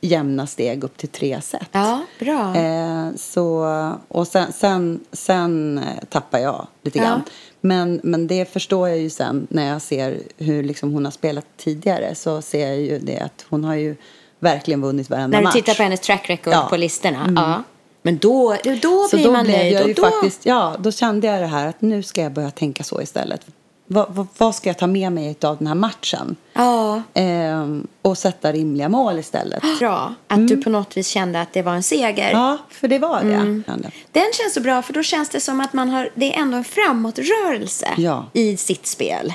[0.00, 1.68] jämna steg upp till tre set.
[1.72, 2.56] Ja, bra.
[2.56, 3.66] Eh, så,
[4.08, 7.04] och sen, sen, sen eh, tappar jag lite Ja.
[7.04, 7.22] grann.
[7.60, 11.46] Men, men det förstår jag ju sen när jag ser hur liksom hon har spelat
[11.56, 12.14] tidigare.
[12.14, 13.96] Så ser jag ju det att hon har ju
[14.38, 15.54] verkligen vunnit varenda När du match.
[15.54, 16.58] tittar på hennes track record Ja.
[16.58, 16.70] Mm.
[16.70, 17.32] på listorna.
[17.36, 17.62] Ja.
[18.02, 19.72] Men då, då Så blir då man nöjd.
[19.72, 22.84] jag då, faktiskt, ja, då kände jag det här att nu ska jag börja tänka
[22.84, 23.40] så istället.
[23.86, 26.36] Vad, vad, vad ska jag ta med mig av den här matchen?
[26.52, 29.62] Ja, Ehm, och sätta rimliga mål istället.
[29.78, 30.14] bra.
[30.26, 32.30] Att du på något vis kände att det var en seger.
[32.30, 32.42] Mm.
[32.42, 33.34] Ja, för det var det.
[33.34, 33.64] Mm.
[34.12, 36.56] Den känns så bra för då känns det som att man har, det är ändå
[36.56, 38.16] en framåtrörelse Ja.
[38.16, 38.28] Mm.
[38.32, 39.32] i sitt spel.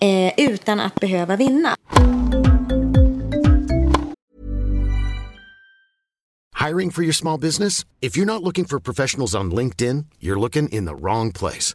[0.00, 1.76] Eh, utan att behöva vinna.
[6.68, 7.86] Hiring for your small business?
[8.00, 11.74] If you're not looking for professionals on LinkedIn, you're looking in the wrong place.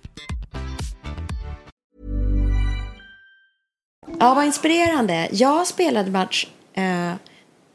[4.19, 5.29] Ja, vad inspirerande.
[5.31, 6.47] Jag spelade match.
[6.73, 7.13] Eh,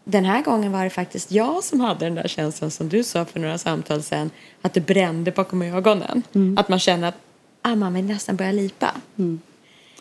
[0.04, 3.24] den här gången var det faktiskt jag som hade den där känslan som du sa
[3.24, 4.30] för några samtal sen.
[4.62, 6.22] Att det brände bakom ögonen.
[6.56, 7.14] Att man känner att
[7.62, 8.94] ah, man vill nästan börja lipa.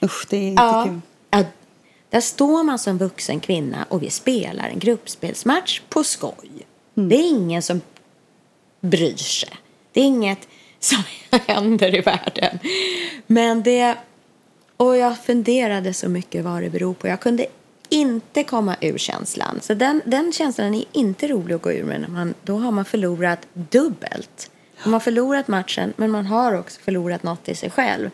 [0.03, 0.99] Usch, det är inte Ja, kul.
[1.29, 1.43] ja,
[2.09, 6.49] där står man som vuxen kvinna och vi spelar en gruppspelsmatch på skoj.
[6.93, 7.81] Det är ingen som
[8.81, 9.49] bryr sig.
[9.91, 10.47] Det är inget
[10.79, 11.03] som
[11.47, 12.59] händer i världen.
[13.27, 13.95] Men det...
[14.77, 17.07] Och jag funderade så mycket vad det beror på.
[17.07, 17.45] Jag kunde
[17.89, 19.59] inte komma ur känslan.
[19.61, 22.01] Så den, den känslan är inte rolig att gå ur med.
[22.01, 24.51] När man, då har man förlorat dubbelt.
[24.83, 28.09] Man har förlorat matchen, men man har också förlorat något i sig själv.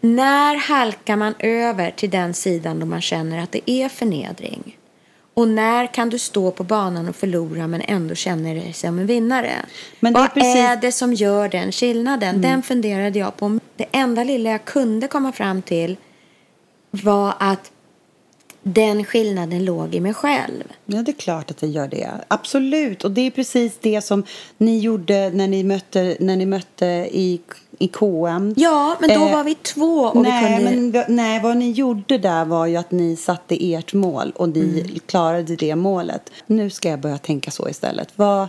[0.00, 4.78] När halkar man över till den sidan då man känner att det är förnedring?
[5.34, 9.06] Och när kan du stå på banan och förlora men ändå känna dig som en
[9.06, 9.52] vinnare?
[10.00, 10.72] Men det är Vad precis- Mm.
[10.72, 12.40] är det som gör den skillnaden?
[12.42, 13.58] Den funderade jag på.
[13.76, 15.96] Det enda lilla jag kunde komma fram till
[16.90, 17.70] var att
[18.62, 20.64] den skillnaden låg i mig själv.
[20.86, 22.10] Ja, det är klart att det gör det.
[22.28, 23.04] Absolut.
[23.04, 24.24] Och det är precis det som
[24.58, 27.40] ni gjorde när ni mötte, när ni mötte i,
[27.78, 28.54] i KM.
[28.56, 31.04] Ja, men då Eh, var vi två och nej, vi kunde...
[31.06, 34.80] men, nej, vad ni gjorde där var ju att ni satte ert mål och ni
[34.80, 34.98] Mm.
[35.06, 36.30] klarade det målet.
[36.46, 38.08] Nu ska jag börja tänka så istället.
[38.16, 38.48] Vad,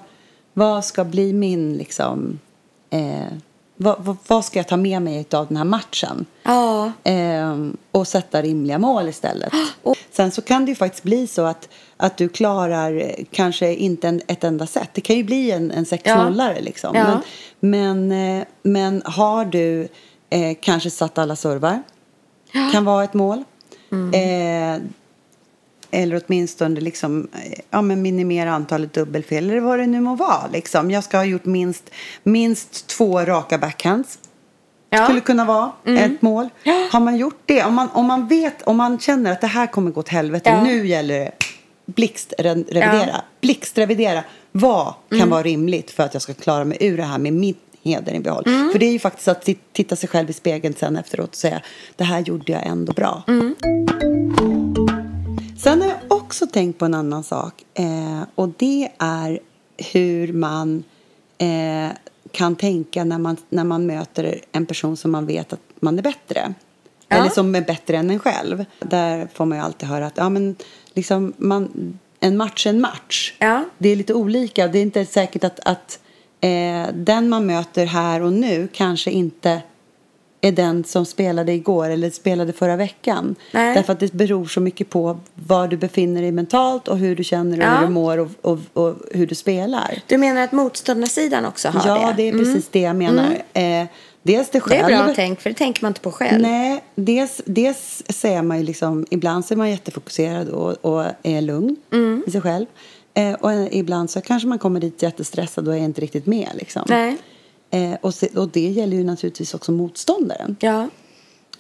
[0.54, 2.40] vad ska bli min, liksom...
[2.90, 3.26] Eh,
[3.76, 6.26] vad, vad, vad ska jag ta med mig av den här matchen?
[6.44, 6.92] Ja.
[7.04, 9.54] Ehm, och sätta rimliga mål istället.
[9.84, 13.76] Och sen så kan det ju faktiskt bli så att, att du klarar eh, kanske
[13.76, 14.90] inte en, ett enda set.
[14.94, 16.96] Det kan ju bli en, en 6-0 liksom.
[16.96, 17.22] Ja.
[17.60, 19.88] Men, men, eh, men har du
[20.30, 21.84] eh, kanske satt alla servar,
[22.72, 23.44] kan vara ett mål.
[24.14, 24.82] Eh,
[25.96, 27.28] eller åtminstone liksom,
[27.70, 30.48] ja, men minimera antalet dubbelfel eller vad det nu må vara.
[30.54, 30.92] Liksom.
[30.92, 31.90] Jag ska ha gjort minst,
[32.24, 34.20] minst två raka backhands
[34.90, 35.04] Ja.
[35.04, 36.50] skulle kunna vara ett mål.
[36.92, 39.68] Har man gjort det, om man, om man vet, om man känner att det här
[39.68, 40.64] kommer gå åt helvete, Ja.
[40.64, 41.32] nu gäller det
[41.86, 43.22] blixtrevidera.
[43.42, 44.24] Blixtrevidera.
[44.52, 47.56] Vad kan vara rimligt för att jag ska klara mig ur det här med min
[47.84, 48.44] heder i behåll?
[48.72, 51.36] För det är ju faktiskt att ti- titta sig själv i spegeln sen efteråt och
[51.36, 51.62] säga
[51.96, 53.24] det här gjorde jag ändå bra.
[55.58, 59.40] Sen har jag också tänkt på en annan sak eh, och det är
[59.94, 60.84] hur man
[61.38, 61.90] eh,
[62.32, 66.04] kan tänka när man, när man möter en person som man vet att man är
[66.04, 66.54] bättre.
[67.08, 67.16] Ja.
[67.16, 68.66] Eller som är bättre än en själv.
[68.80, 70.56] Där får man ju alltid höra att ja, men
[70.94, 73.34] liksom man, en match är en match.
[73.40, 73.64] Ja.
[73.78, 74.68] Det är lite olika.
[74.68, 76.00] Det är inte säkert att, att
[76.42, 79.62] eh, den man möter här och nu kanske inte
[80.42, 83.36] är den som spelade igår eller spelade förra veckan.
[83.52, 83.76] Nej.
[83.76, 87.24] Därför att det beror så mycket på var du befinner dig mentalt och hur du
[87.24, 87.78] känner och Ja.
[87.78, 90.02] hur du mår och, och, och hur du spelar.
[90.08, 92.14] Du menar att motståndarsidan också har ja, det?
[92.24, 93.38] det är precis det jag menar.
[93.54, 93.86] Eh,
[94.24, 94.94] dels det Det själv.
[94.96, 96.42] är bra tänkt, för det tänker man inte på själv.
[96.42, 101.42] Nej, dels, dels säger man ju liksom, ibland så är man jättefokuserad och, och är
[101.42, 102.24] lugn Mm.
[102.28, 102.66] i sig själv.
[103.14, 106.82] Eh, och ibland så kanske man kommer dit jättestressad och är inte riktigt med liksom.
[106.90, 107.18] Nej.
[107.70, 110.56] Eh, och, se, och det gäller ju naturligtvis också motståndaren.
[110.60, 110.88] Ja.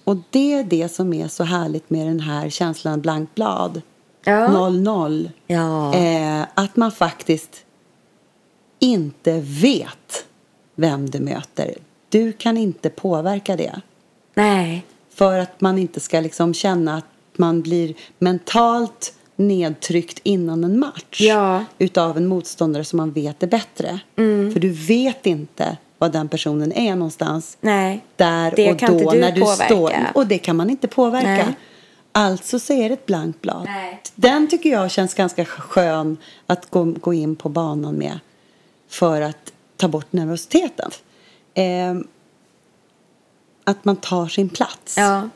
[0.03, 3.81] Och det är det som är så härligt med den här känslan blankt blad.
[4.23, 4.47] Ja.
[4.47, 5.29] 0-0.
[5.47, 5.95] Ja.
[5.95, 7.65] Eh, att man faktiskt
[8.79, 10.25] inte vet
[10.75, 11.75] vem du möter.
[12.09, 13.81] Du kan inte påverka det.
[14.33, 14.85] Nej.
[15.09, 17.05] För att man inte ska liksom känna att
[17.37, 21.21] man blir mentalt nedtryckt innan en match.
[21.21, 21.65] Ja.
[21.77, 23.99] Utav en motståndare som man vet är bättre.
[24.53, 27.57] För du vet inte var den personen är någonstans.
[27.61, 28.05] Nej.
[28.15, 29.65] Där Det och kan då inte du när du påverka.
[29.65, 29.93] står.
[30.13, 31.27] Och det kan man inte påverka.
[31.27, 31.55] Nej.
[32.11, 33.63] Alltså så är det ett blankt blad.
[33.65, 34.01] Nej.
[34.15, 38.19] Den tycker jag känns ganska skön att gå, gå in på banan med.
[38.89, 40.91] För att ta bort nervositeten.
[41.53, 42.07] Ehm,
[43.63, 44.97] att man tar sin plats.
[44.97, 45.29] Ja.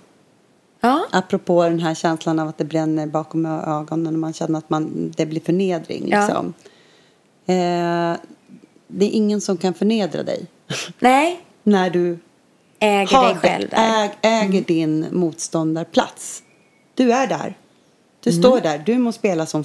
[0.81, 1.05] Ja.
[1.11, 5.13] Apropå den här känslan av att det bränner bakom ögonen och man känner att man,
[5.17, 6.07] det blir förnedring.
[6.09, 6.19] Ja.
[6.19, 6.53] Liksom.
[7.45, 8.13] Eh,
[8.91, 10.45] det är ingen som kan förnedra dig
[10.99, 11.39] Nej.
[11.63, 12.17] när du
[12.79, 13.77] Äger har dig själv där.
[13.77, 14.09] Mm.
[14.23, 16.43] äg, äger din motståndarplats.
[16.95, 17.57] Du är där.
[18.23, 18.41] Du Mm.
[18.43, 18.77] står där.
[18.85, 19.63] Du må spela som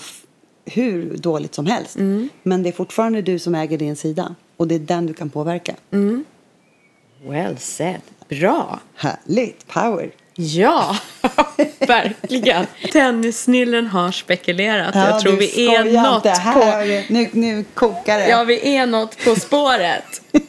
[0.65, 1.97] hur dåligt som helst.
[1.97, 2.29] Mm.
[2.43, 4.35] Men det är fortfarande du som äger din sida.
[4.57, 5.75] Och det är den du kan påverka.
[5.91, 6.25] Mm.
[7.27, 8.01] Well said.
[8.29, 8.81] Bra.
[8.95, 9.67] Härligt.
[9.67, 10.11] Power.
[10.37, 10.97] Ja,
[11.79, 12.67] verkligen.
[12.93, 14.95] Tennissnillen har spekulerat.
[14.95, 16.41] Ja, jag tror vi är något inte.
[16.55, 16.61] på...
[16.61, 18.29] Här, nu, nu kokar det.
[18.29, 20.23] Ja, vi är något på spåret.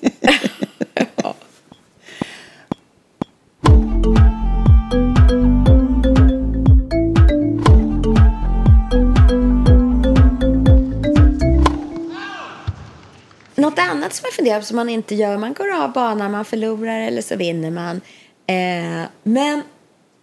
[13.58, 16.46] Något annat som jag funderar på som man inte gör, man går av banan, man
[16.46, 18.02] förlorar eller så vinner man.
[18.48, 19.62] Eh, men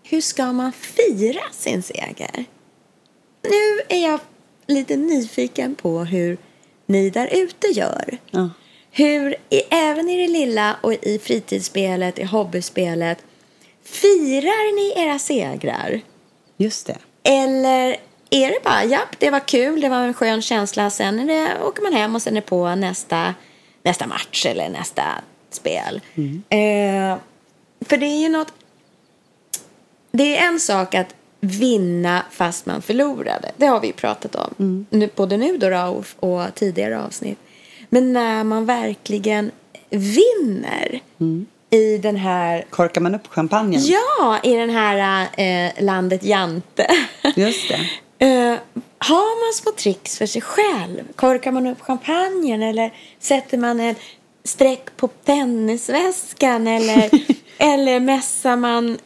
[0.03, 2.45] hur ska man fira sin seger?
[3.43, 4.21] Nu är jag
[4.67, 6.39] lite nyfiken på hur
[6.87, 8.19] ni där ute gör.
[8.31, 8.51] Ja.
[8.91, 13.25] Hur, i, även i det lilla och i fritidsspelet, i hobbyspelet,
[13.85, 16.01] Firar ni era segrar?
[16.57, 16.99] Just det.
[17.23, 17.97] Eller
[18.31, 21.65] är det bara, ja, det var kul, det var en skön känsla, sen är det,
[21.65, 23.35] åker man hem och sen är det på nästa,
[23.83, 25.03] nästa match eller nästa
[25.51, 26.01] spel.
[26.49, 27.19] Eh,
[27.81, 28.53] för det är ju något,
[30.13, 33.51] det är en sak att vinna fast man förlorade.
[33.57, 37.39] Det har vi ju pratat om, nu, både nu då, då och, tidigare avsnitt.
[37.89, 39.51] Men när man verkligen
[39.91, 41.01] vinner
[41.71, 43.81] i den här Korkar man upp champagnen?
[43.85, 46.87] Ja, i den här eh, landet Jante.
[47.37, 47.81] Just det.
[48.23, 48.59] Eh,
[48.99, 51.13] har man små tricks för sig själv?
[51.17, 53.95] Korkar man upp champagnen eller sätter man en
[54.45, 57.11] streck på tennisväskan eller,
[57.59, 58.99] eller mässar man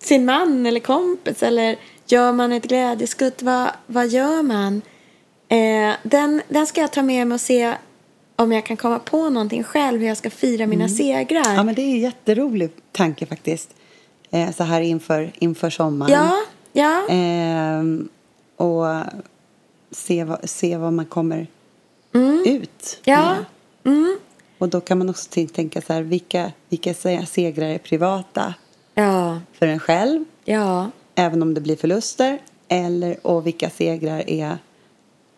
[0.00, 3.42] sin man eller kompis eller gör man ett glädjeskutt?
[3.42, 4.82] Vad, vad gör man?
[5.48, 7.74] Eh, den, den ska jag ta med mig och se
[8.36, 11.54] om jag kan komma på någonting själv hur jag ska fira mina segrar.
[11.54, 13.74] Ja, men det är en jätterolig tanke faktiskt.
[14.30, 16.12] Eh, så här inför, inför sommaren.
[16.12, 16.34] ja,
[16.72, 17.06] ja.
[17.14, 18.08] Ehm,
[18.56, 18.84] och
[19.90, 21.46] se vad, se vad man kommer
[22.44, 23.34] ut Ja.
[23.82, 24.16] med.
[24.58, 28.54] Och då kan man också tänka så här, vilka, vilka se- segrar är privata
[29.02, 30.90] ja, för en själv, ja.
[31.14, 34.58] även om det blir förluster, eller, och vilka segrar är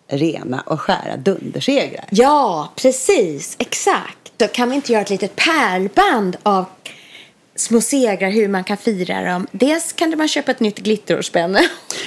[0.08, 2.04] rena och skära dundersegrar.
[2.10, 3.56] Ja, precis.
[3.58, 4.32] Exakt.
[4.36, 6.64] Då kan vi inte göra ett litet pärlband av
[7.54, 9.46] små segrar, hur man kan fira dem.
[9.52, 11.60] Dels kan man köpa ett nytt glitterspänne.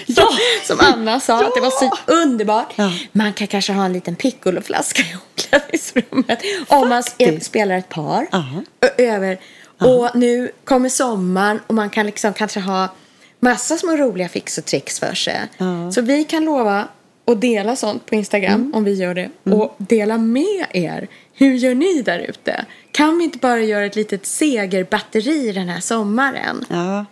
[0.06, 0.30] Ja!
[0.64, 2.74] Som Anna sa, att det var så underbart.
[2.76, 2.92] Ja.
[3.12, 6.40] Man kan kanske ha en liten piccoloflaska i omklädningsrummet.
[6.68, 7.04] Om man
[7.42, 8.28] spelar ett par.
[8.32, 8.46] Ja.
[8.82, 9.40] Ö- Över.
[9.86, 12.88] Och nu kommer sommaren och man kan liksom kanske ha
[13.40, 15.40] massa små roliga fix och tricks för sig.
[15.92, 16.88] Så vi kan lova
[17.28, 18.74] att dela sånt på Instagram Mm.
[18.74, 19.30] om vi gör det.
[19.44, 21.08] Och dela med er.
[21.34, 22.66] Hur gör ni där ute?
[22.92, 26.66] Kan vi inte bara göra ett litet segerbatteri den här sommaren?
[26.70, 27.06] Ja,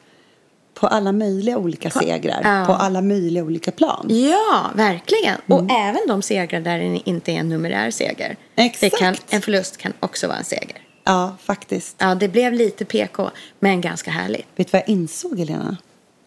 [0.74, 2.66] på alla möjliga olika segrar, ja.
[2.66, 4.06] på alla möjliga olika plan.
[4.10, 5.36] Ja, verkligen.
[5.48, 5.76] Och Mm.
[5.76, 8.36] även de segrar där det inte är en numerär seger.
[8.56, 8.98] Exakt.
[9.00, 10.78] Kan, en förlust kan också vara en seger.
[11.04, 11.96] Ja, faktiskt.
[12.00, 14.46] Ja, det blev lite PK, men ganska härligt.
[14.56, 15.78] Vet du vad jag insåg, Helena?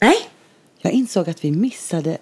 [0.01, 0.17] Nej?
[0.79, 2.19] Jag insåg att vi missade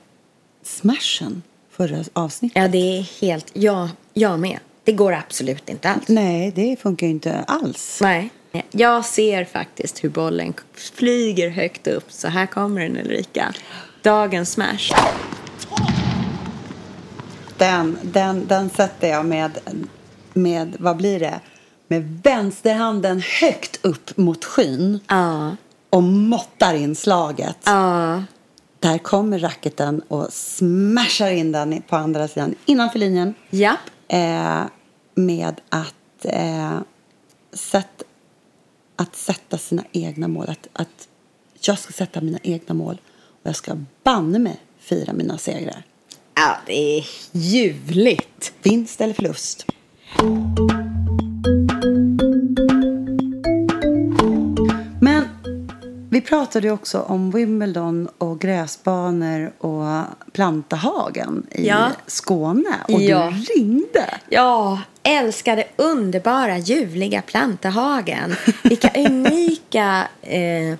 [0.63, 2.63] smashen förra avsnittet.
[2.63, 3.51] Ja, det är helt...
[3.53, 4.59] Ja, jag med.
[4.85, 6.09] Det går absolut inte alls.
[6.09, 7.99] Nej, det funkar ju inte alls.
[8.03, 8.31] Nej.
[8.71, 12.13] Jag ser faktiskt hur bollen flyger högt upp.
[12.13, 13.55] Så här kommer den, Ulrika.
[14.03, 14.93] Dagens smash.
[17.59, 19.51] Den, den, den sätter jag med,
[20.33, 21.41] med, vad blir det?
[21.93, 25.57] Med vänsterhanden högt upp mot skyn Ja.
[25.91, 27.57] och måttar in slaget.
[27.65, 28.23] Ja.
[28.81, 33.35] Där kommer racketen och smashar in den på andra sidan innanför linjen.
[33.51, 33.79] Japp.
[34.09, 34.63] Eh,
[35.15, 36.79] med att, eh,
[37.53, 38.03] sätt,
[38.97, 40.47] att sätta sina egna mål.
[40.49, 41.09] Att, att
[41.61, 43.01] jag ska sätta mina egna mål
[43.43, 45.83] och jag ska banne mig fira mina segrar.
[46.35, 48.53] Ja, det är ljuvligt.
[48.63, 49.67] Vinst eller förlust.
[56.13, 61.91] Vi pratade också om Wimbledon och gräsbanor och plantahagen i Ja.
[62.07, 62.77] Skåne.
[62.89, 63.31] Och Ja.
[63.31, 64.15] du ringde.
[64.29, 68.35] Ja, älskade underbara ljuvliga plantahagen.
[68.63, 70.75] Vilka unika eh,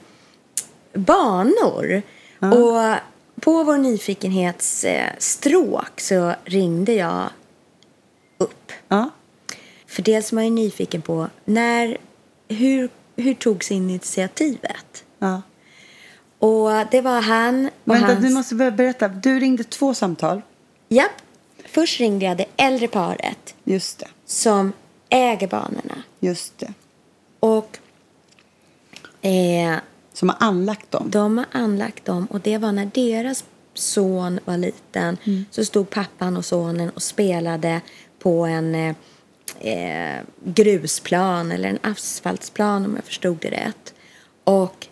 [0.95, 2.03] banor.
[2.39, 2.95] Och
[3.41, 7.29] på vår nyfikenhetsstråk eh, så ringde jag
[8.39, 8.73] upp.
[8.89, 9.11] Ja.
[9.87, 11.97] För dels var jag nyfiken på när,
[12.49, 15.05] hur, hur togs initiativet?
[15.23, 15.43] Ja.
[16.39, 18.25] Och det var han och Vänta, hans...
[18.27, 19.09] du måste börja berätta.
[19.09, 20.43] Du ringde två samtal.
[20.89, 21.11] Japp.
[21.67, 24.09] Först ringde jag det äldre paret Just det.
[24.27, 24.73] som
[25.09, 26.03] äger banorna.
[26.21, 26.73] Just det.
[27.41, 27.79] Och
[29.23, 29.77] eh,
[30.13, 31.11] Som har anlagt dem.
[31.11, 35.17] de har anlagt dem och det var när deras son var liten
[35.51, 37.81] så stod pappan och sonen och spelade
[38.19, 38.95] på en eh,
[39.61, 43.95] eh, grusplan eller en asfaltsplan om jag förstod det rätt.
[44.45, 44.87] Och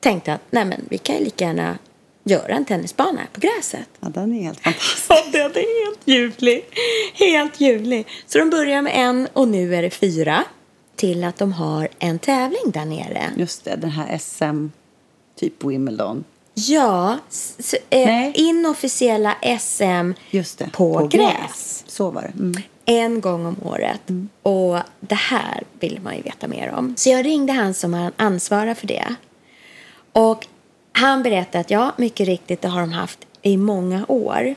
[0.00, 1.78] tänkte att nej men vi kan ju lika gärna
[2.24, 3.88] göra en tennisbana på gräset.
[4.00, 5.06] Ja, den är helt fantastisk.
[5.10, 6.64] Ja, den är helt ljuvlig.
[7.14, 8.06] Helt ljuvlig.
[8.26, 10.44] Så de börjar med en och nu är det fyra.
[10.96, 13.30] Till att de har en tävling där nere.
[13.36, 14.66] Just det, den här SM,
[15.40, 16.24] typ Wimbledon.
[16.54, 20.70] Ja, s- eh, inofficiella SM Just det.
[20.72, 21.84] på, gräs.
[21.86, 22.28] Så var det.
[22.42, 22.54] Mm.
[22.84, 24.00] En gång om året.
[24.42, 26.94] Och det här vill man ju veta mer om.
[26.96, 29.14] Så jag ringde han som ansvarar för det.
[30.12, 30.46] Och
[30.92, 34.54] han berättade att ja, mycket riktigt, det har de haft i många år.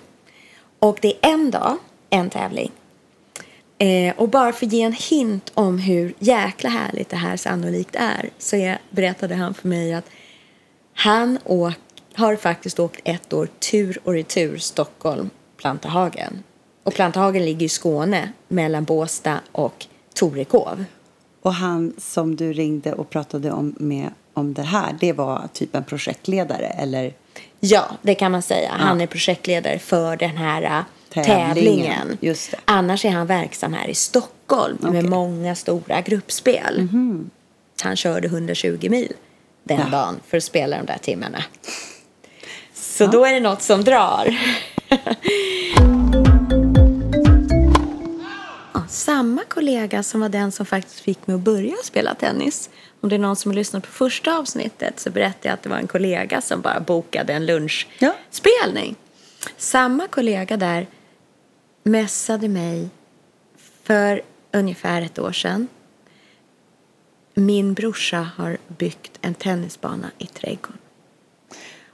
[0.80, 1.78] Och det är en dag,
[2.10, 2.72] en tävling.
[3.78, 7.96] Eh, och bara för att ge en hint om hur jäkla härligt det här sannolikt
[7.96, 10.10] är så är, berättade han för mig att
[10.94, 11.74] han åk,
[12.14, 16.44] har faktiskt åkt ett år tur och retur Stockholm, Plantahagen.
[16.84, 20.86] Och Plantahagen ligger i Skåne mellan Båstad och Torekov.
[21.42, 25.76] Och han som du ringde och pratade om, med, om det här, det var typ
[25.76, 27.14] en projektledare eller?
[27.60, 28.72] Ja, det kan man säga.
[28.72, 30.80] Han är projektledare för den här äh,
[31.10, 31.56] Tävlingen.
[31.56, 32.18] tävlingen.
[32.22, 32.58] Just det.
[32.66, 34.92] Annars är han verksam här i Stockholm Okej.
[34.92, 36.82] med många stora gruppspel.
[36.82, 37.30] Mhm.
[37.82, 39.14] Han körde 120 mil
[39.64, 41.44] den dagen för att spela de där timmarna.
[42.74, 44.38] Så då är det något som drar.
[48.74, 52.70] Ja, samma kollega som var den som faktiskt fick mig att börja spela tennis.
[53.04, 55.70] Om det är någon som har lyssnat på första avsnittet så berättade jag att det
[55.70, 58.96] var en kollega som bara bokade en lunchspelning.
[59.58, 60.88] Samma kollega där
[61.84, 62.90] messade mig
[63.84, 65.68] för ungefär ett år sedan.
[67.34, 70.78] Min brorsa har byggt en tennisbana i trädgården.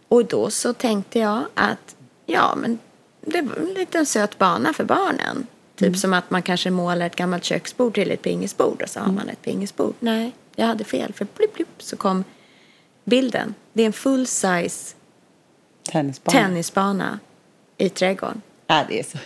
[0.07, 1.95] Och då så tänkte jag att
[2.26, 2.80] ja, men
[3.22, 5.47] det var en liten söt bana för barnen.
[5.76, 9.12] Typ som att man kanske målar ett gammalt köksbord till ett pingisbord och så har
[9.12, 9.93] man ett pingisbord.
[9.99, 11.14] Nej, jag hade fel.
[11.14, 12.24] För blipp, blipp, så kom
[13.03, 13.55] bilden.
[13.74, 14.95] Det är en full size
[15.91, 16.39] Tennisbana.
[16.39, 17.20] tennisbana
[17.78, 18.41] i trädgården.
[18.68, 19.18] Ja, det är så.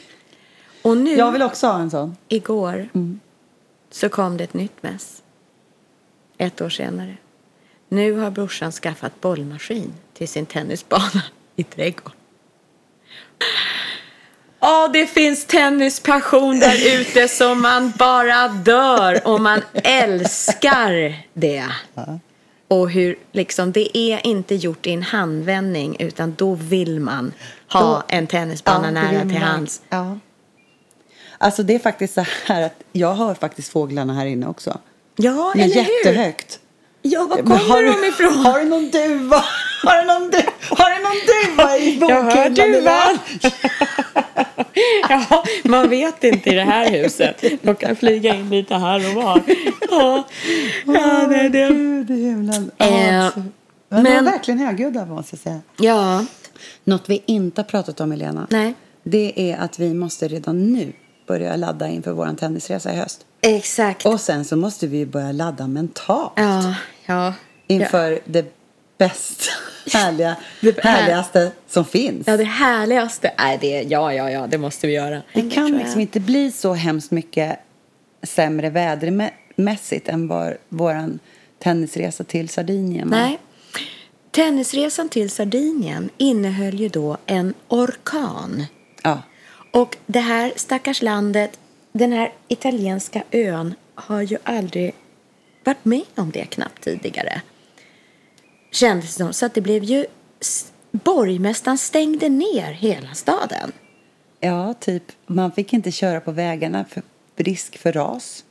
[0.82, 2.18] Och nu, Jag vill också ha en sån.
[2.28, 2.90] igår,
[3.90, 5.24] så kom det ett nytt mess.
[6.38, 7.18] Ett år senare.
[7.90, 11.24] Nu har brorsan skaffat bollmaskin till sin tennisbana
[11.56, 12.18] i trädgården.
[14.66, 21.66] Ja, det finns tennispassion där ute som man bara dör och man älskar det.
[22.68, 27.34] Och hur liksom, det är inte gjort i en handvändning utan då vill man
[27.72, 29.82] ha Då- en tennisbana det nära till hands.
[29.90, 30.18] Ja.
[31.38, 34.78] Alltså det är faktiskt så här att jag hör faktiskt fåglarna här inne också.
[35.16, 35.82] Ja, är eller hur?
[36.06, 36.60] jättehögt.
[37.06, 38.34] Ja, var kommer har de ifrån?
[38.46, 39.44] Har du någon duva?
[39.84, 40.38] Har du någon, du,
[40.76, 42.74] har du någon duva i Jag hör bokhyllan?
[42.74, 43.20] duvan.
[45.10, 47.44] Ja, man vet inte i det här huset.
[47.62, 49.42] De kan flyga in lite här och var.
[49.92, 50.24] Ja,
[50.86, 51.68] ja det är det.
[51.68, 52.72] Gud i himlen.
[52.78, 53.40] Eh, alltså.
[53.40, 53.50] Men,
[53.90, 55.60] men- de var verkligen högljudda måste jag säga.
[55.80, 56.26] Ja,
[56.84, 58.48] Något vi inte har pratat om Helena.
[58.50, 58.74] nej.
[59.04, 60.94] Det är att vi måste redan nu
[61.26, 63.26] börja ladda inför vår tennisresa i höst.
[63.42, 64.06] Exakt.
[64.06, 66.32] Och sen så måste vi börja ladda mentalt.
[66.36, 67.34] Ja, ja.
[67.68, 68.56] Inför det
[68.98, 69.52] bästa,
[69.94, 72.28] härliga, Det här- härligaste som finns.
[72.28, 73.82] Ja, det härligaste är det.
[73.82, 75.22] Ja, ja, ja, det måste vi göra.
[75.34, 77.60] det kan liksom inte bli så hemskt mycket
[78.24, 81.20] sämre vädermässigt än var, vår
[81.60, 83.08] tennisresa till Sardinien.
[83.08, 83.40] Nej.
[84.32, 88.66] Tennisresan till Sardinien innehöll ju då en orkan.
[89.04, 89.22] Ja.
[89.74, 91.60] Och det här stackars landet,
[91.92, 94.94] den här italienska ön, har ju aldrig
[95.64, 97.42] varit med om det knappt tidigare.
[98.72, 99.34] Kändes det som.
[99.34, 100.06] Så att det blev ju...
[100.92, 103.72] Borgmästaren stängde ner hela staden.
[104.40, 107.04] ja, typ man fick inte köra på vägarna för
[107.36, 108.44] risk för ras.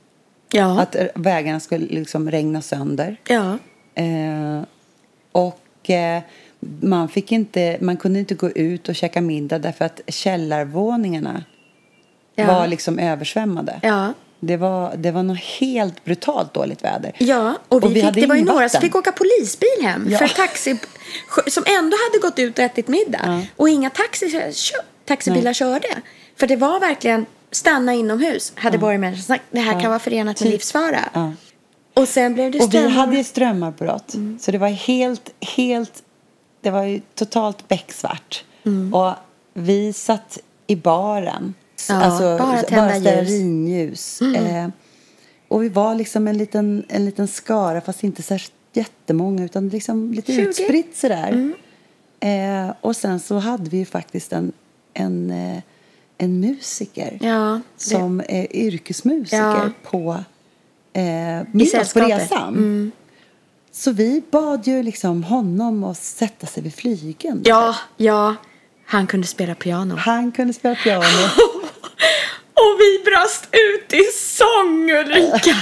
[0.53, 0.81] Ja.
[0.81, 3.17] Att eh, vägarna skulle liksom regna sönder.
[3.29, 3.59] ja.
[3.95, 4.63] Eh,
[5.33, 6.23] och eh,
[6.81, 11.45] man, fick inte, man kunde inte gå ut och käka middag därför att källarvåningarna
[12.35, 12.47] Ja.
[12.47, 13.81] var liksom översvämmade.
[13.83, 14.13] Ja.
[14.41, 17.13] Det var, det var något helt brutalt dåligt väder.
[17.19, 20.07] Ja, och vi, Och vi fick, det var ju några som fick åka polisbil hem.
[20.11, 20.19] Ja.
[20.19, 20.79] För taxi,
[21.47, 23.21] som ändå hade gått ut och ätit middag.
[23.25, 23.43] Ja.
[23.57, 24.53] Och inga taxi,
[25.05, 25.55] taxibilar Nej.
[25.55, 25.89] körde.
[26.37, 29.45] För det var verkligen stanna inomhus, hade borgmästaren sagt.
[29.51, 30.53] Det här kan vara förenat med Typ.
[30.53, 31.01] livsfara.
[31.13, 31.33] Ja.
[31.95, 34.15] Och sen blev det Och vi hade strömavbrott.
[34.15, 34.39] Mm.
[34.39, 36.03] Så det var helt, helt,
[36.63, 38.45] det var ju totalt becksvart.
[38.65, 38.95] Mm.
[38.95, 39.13] Och
[39.55, 41.55] vi satt i baren.
[41.89, 44.21] Ja, alltså, bara tända ljus.
[44.21, 44.47] Mm.
[44.47, 44.71] Eh,
[45.49, 48.43] och vi var liksom en liten, en liten skara, fast inte här
[48.73, 50.43] jättemånga, utan liksom lite 20.
[50.43, 51.29] utspritt sådär.
[51.29, 51.55] Mm.
[52.69, 54.53] Eh, och sen så hade vi ju faktiskt en,
[54.95, 55.63] en, eh,
[56.19, 59.71] en musiker Ja, som är yrkesmusiker Ja.
[59.83, 60.25] på
[60.93, 62.33] eh, sällskapet.
[62.33, 62.93] Mm.
[63.73, 67.43] Så vi bad ju liksom honom att sätta sig vid flygeln.
[67.45, 68.37] Ja, ja.
[68.87, 69.97] Han kunde spela piano.
[69.97, 71.03] Han kunde spela piano.
[72.55, 75.53] Och vi brast ut i sång, Ulrika.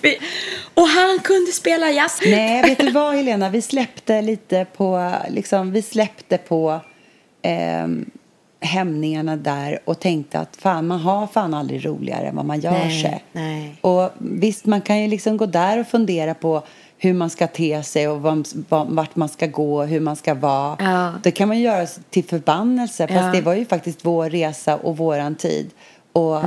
[0.00, 0.18] vi,
[0.74, 2.20] och han kunde spela jazz.
[2.24, 3.48] Nej, vet du vad Helena?
[3.48, 6.80] Vi släppte lite på, liksom, vi släppte på
[7.42, 8.10] ehm,
[8.60, 12.70] hämningarna där och tänkte att fan, man har fan aldrig roligare än vad man gör
[12.70, 13.24] Nej, sig.
[13.32, 13.76] nej.
[13.80, 16.62] Och visst, man kan ju liksom gå där och fundera på
[16.98, 18.22] hur man ska te sig och
[18.70, 20.76] vart man ska gå, hur man ska vara.
[20.80, 21.12] Ja.
[21.22, 23.32] Det kan man göra till förbannelse, fast Ja.
[23.32, 25.70] det var ju faktiskt vår resa och våran tid.
[26.12, 26.40] och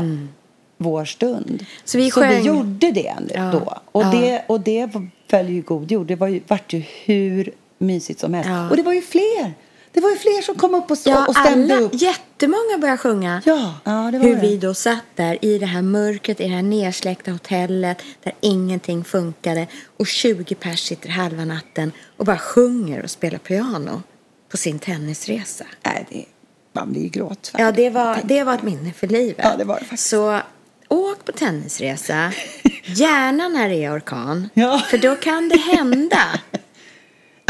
[0.78, 1.46] vår stund.
[1.50, 1.66] Mm.
[1.86, 3.42] Så vi så vi gjorde det Ja.
[3.52, 3.78] då.
[3.92, 4.90] Och, det, och det
[5.30, 6.08] följer ju god jord.
[6.08, 8.50] Det var ju, vart ju hur mysigt som helst.
[8.72, 9.54] Och det var ju fler.
[9.94, 11.92] Det var ju fler som kom upp och, Ja, och stämde alla, upp.
[11.94, 13.42] jättemånga började sjunga.
[13.46, 14.42] Ja, ja, det var Hur det.
[14.42, 19.04] vi då satt där i det här mörkret, i det här nersläckta hotellet där ingenting
[19.04, 19.68] funkade
[19.98, 24.02] och 20 pers sitter halva natten och bara sjunger och spelar piano
[24.50, 25.66] på sin tennisresa.
[25.86, 26.26] Nej, det,
[26.74, 27.66] man blir ju gråtfärdig.
[27.66, 29.36] Ja, det var, det var ett minne för livet.
[29.44, 30.10] Ja, det var det faktiskt.
[30.10, 30.40] Så
[30.88, 32.32] åk på tennisresa,
[32.86, 34.80] gärna när det är orkan, Ja.
[34.90, 36.18] för då kan det hända.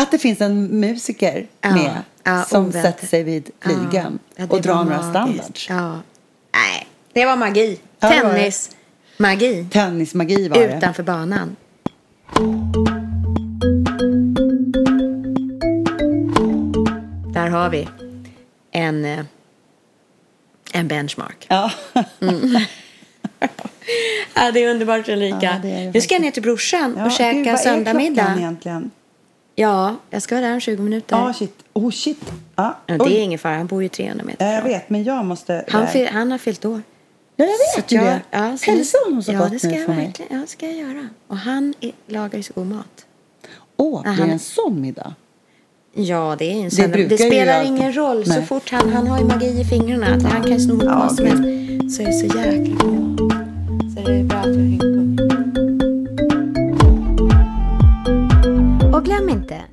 [0.04, 2.82] Att det finns en musiker Ja, med ja, som oväntat.
[2.82, 5.70] sätter sig vid flygeln Ja, och drar några standards.
[5.70, 5.92] Ja.
[6.54, 7.80] Nej, det var magi.
[8.00, 8.38] Ja, det var det.
[8.38, 8.70] Tennis,
[9.18, 9.68] magi.
[9.72, 10.78] Tennismagi var det.
[10.78, 11.56] Utanför banan.
[17.34, 17.88] Där har vi
[18.72, 19.20] en, eh,
[20.74, 21.46] en benchmark.
[21.50, 21.72] Ja.
[24.36, 25.62] Ja, det är underbart Ulrika.
[25.64, 27.84] Ja, nu ska jag ner till brorsan Ja, och käka gud, vad är
[28.16, 28.92] klockan egentligen?
[29.56, 31.16] Ja, jag ska vara där om 20 minuter.
[31.16, 31.54] Ja, shit.
[31.74, 32.20] Oh, shit.
[32.56, 32.78] Ja.
[32.86, 35.26] Ja, det är ingen fara, han bor ju 300 meter Ja, jag vet, men jag
[35.26, 35.66] måste...
[35.70, 36.82] Han, fyll, han har fyllt år.
[37.36, 38.22] Ja, jag Så vet jag, det.
[38.32, 40.14] ja, så Hälsa honom så ja, gott det ska nu jag för mig.
[40.30, 41.08] Ja, det ska jag göra.
[41.28, 43.06] Och han är, lagar ju så god mat.
[43.78, 45.16] Åh, blir han- det en sån middag?
[45.96, 46.92] Ja, det är en sån.
[46.92, 48.26] Det, ju spelar ingen roll.
[48.26, 48.46] Så Nej.
[48.46, 50.06] fort han, han har ju magi i fingrarna.
[50.30, 51.96] Han kan sno Ja, vad som helst.
[51.98, 53.20] Så är det så jäkla mat.
[53.96, 55.03] Så det är bra att du hänger på.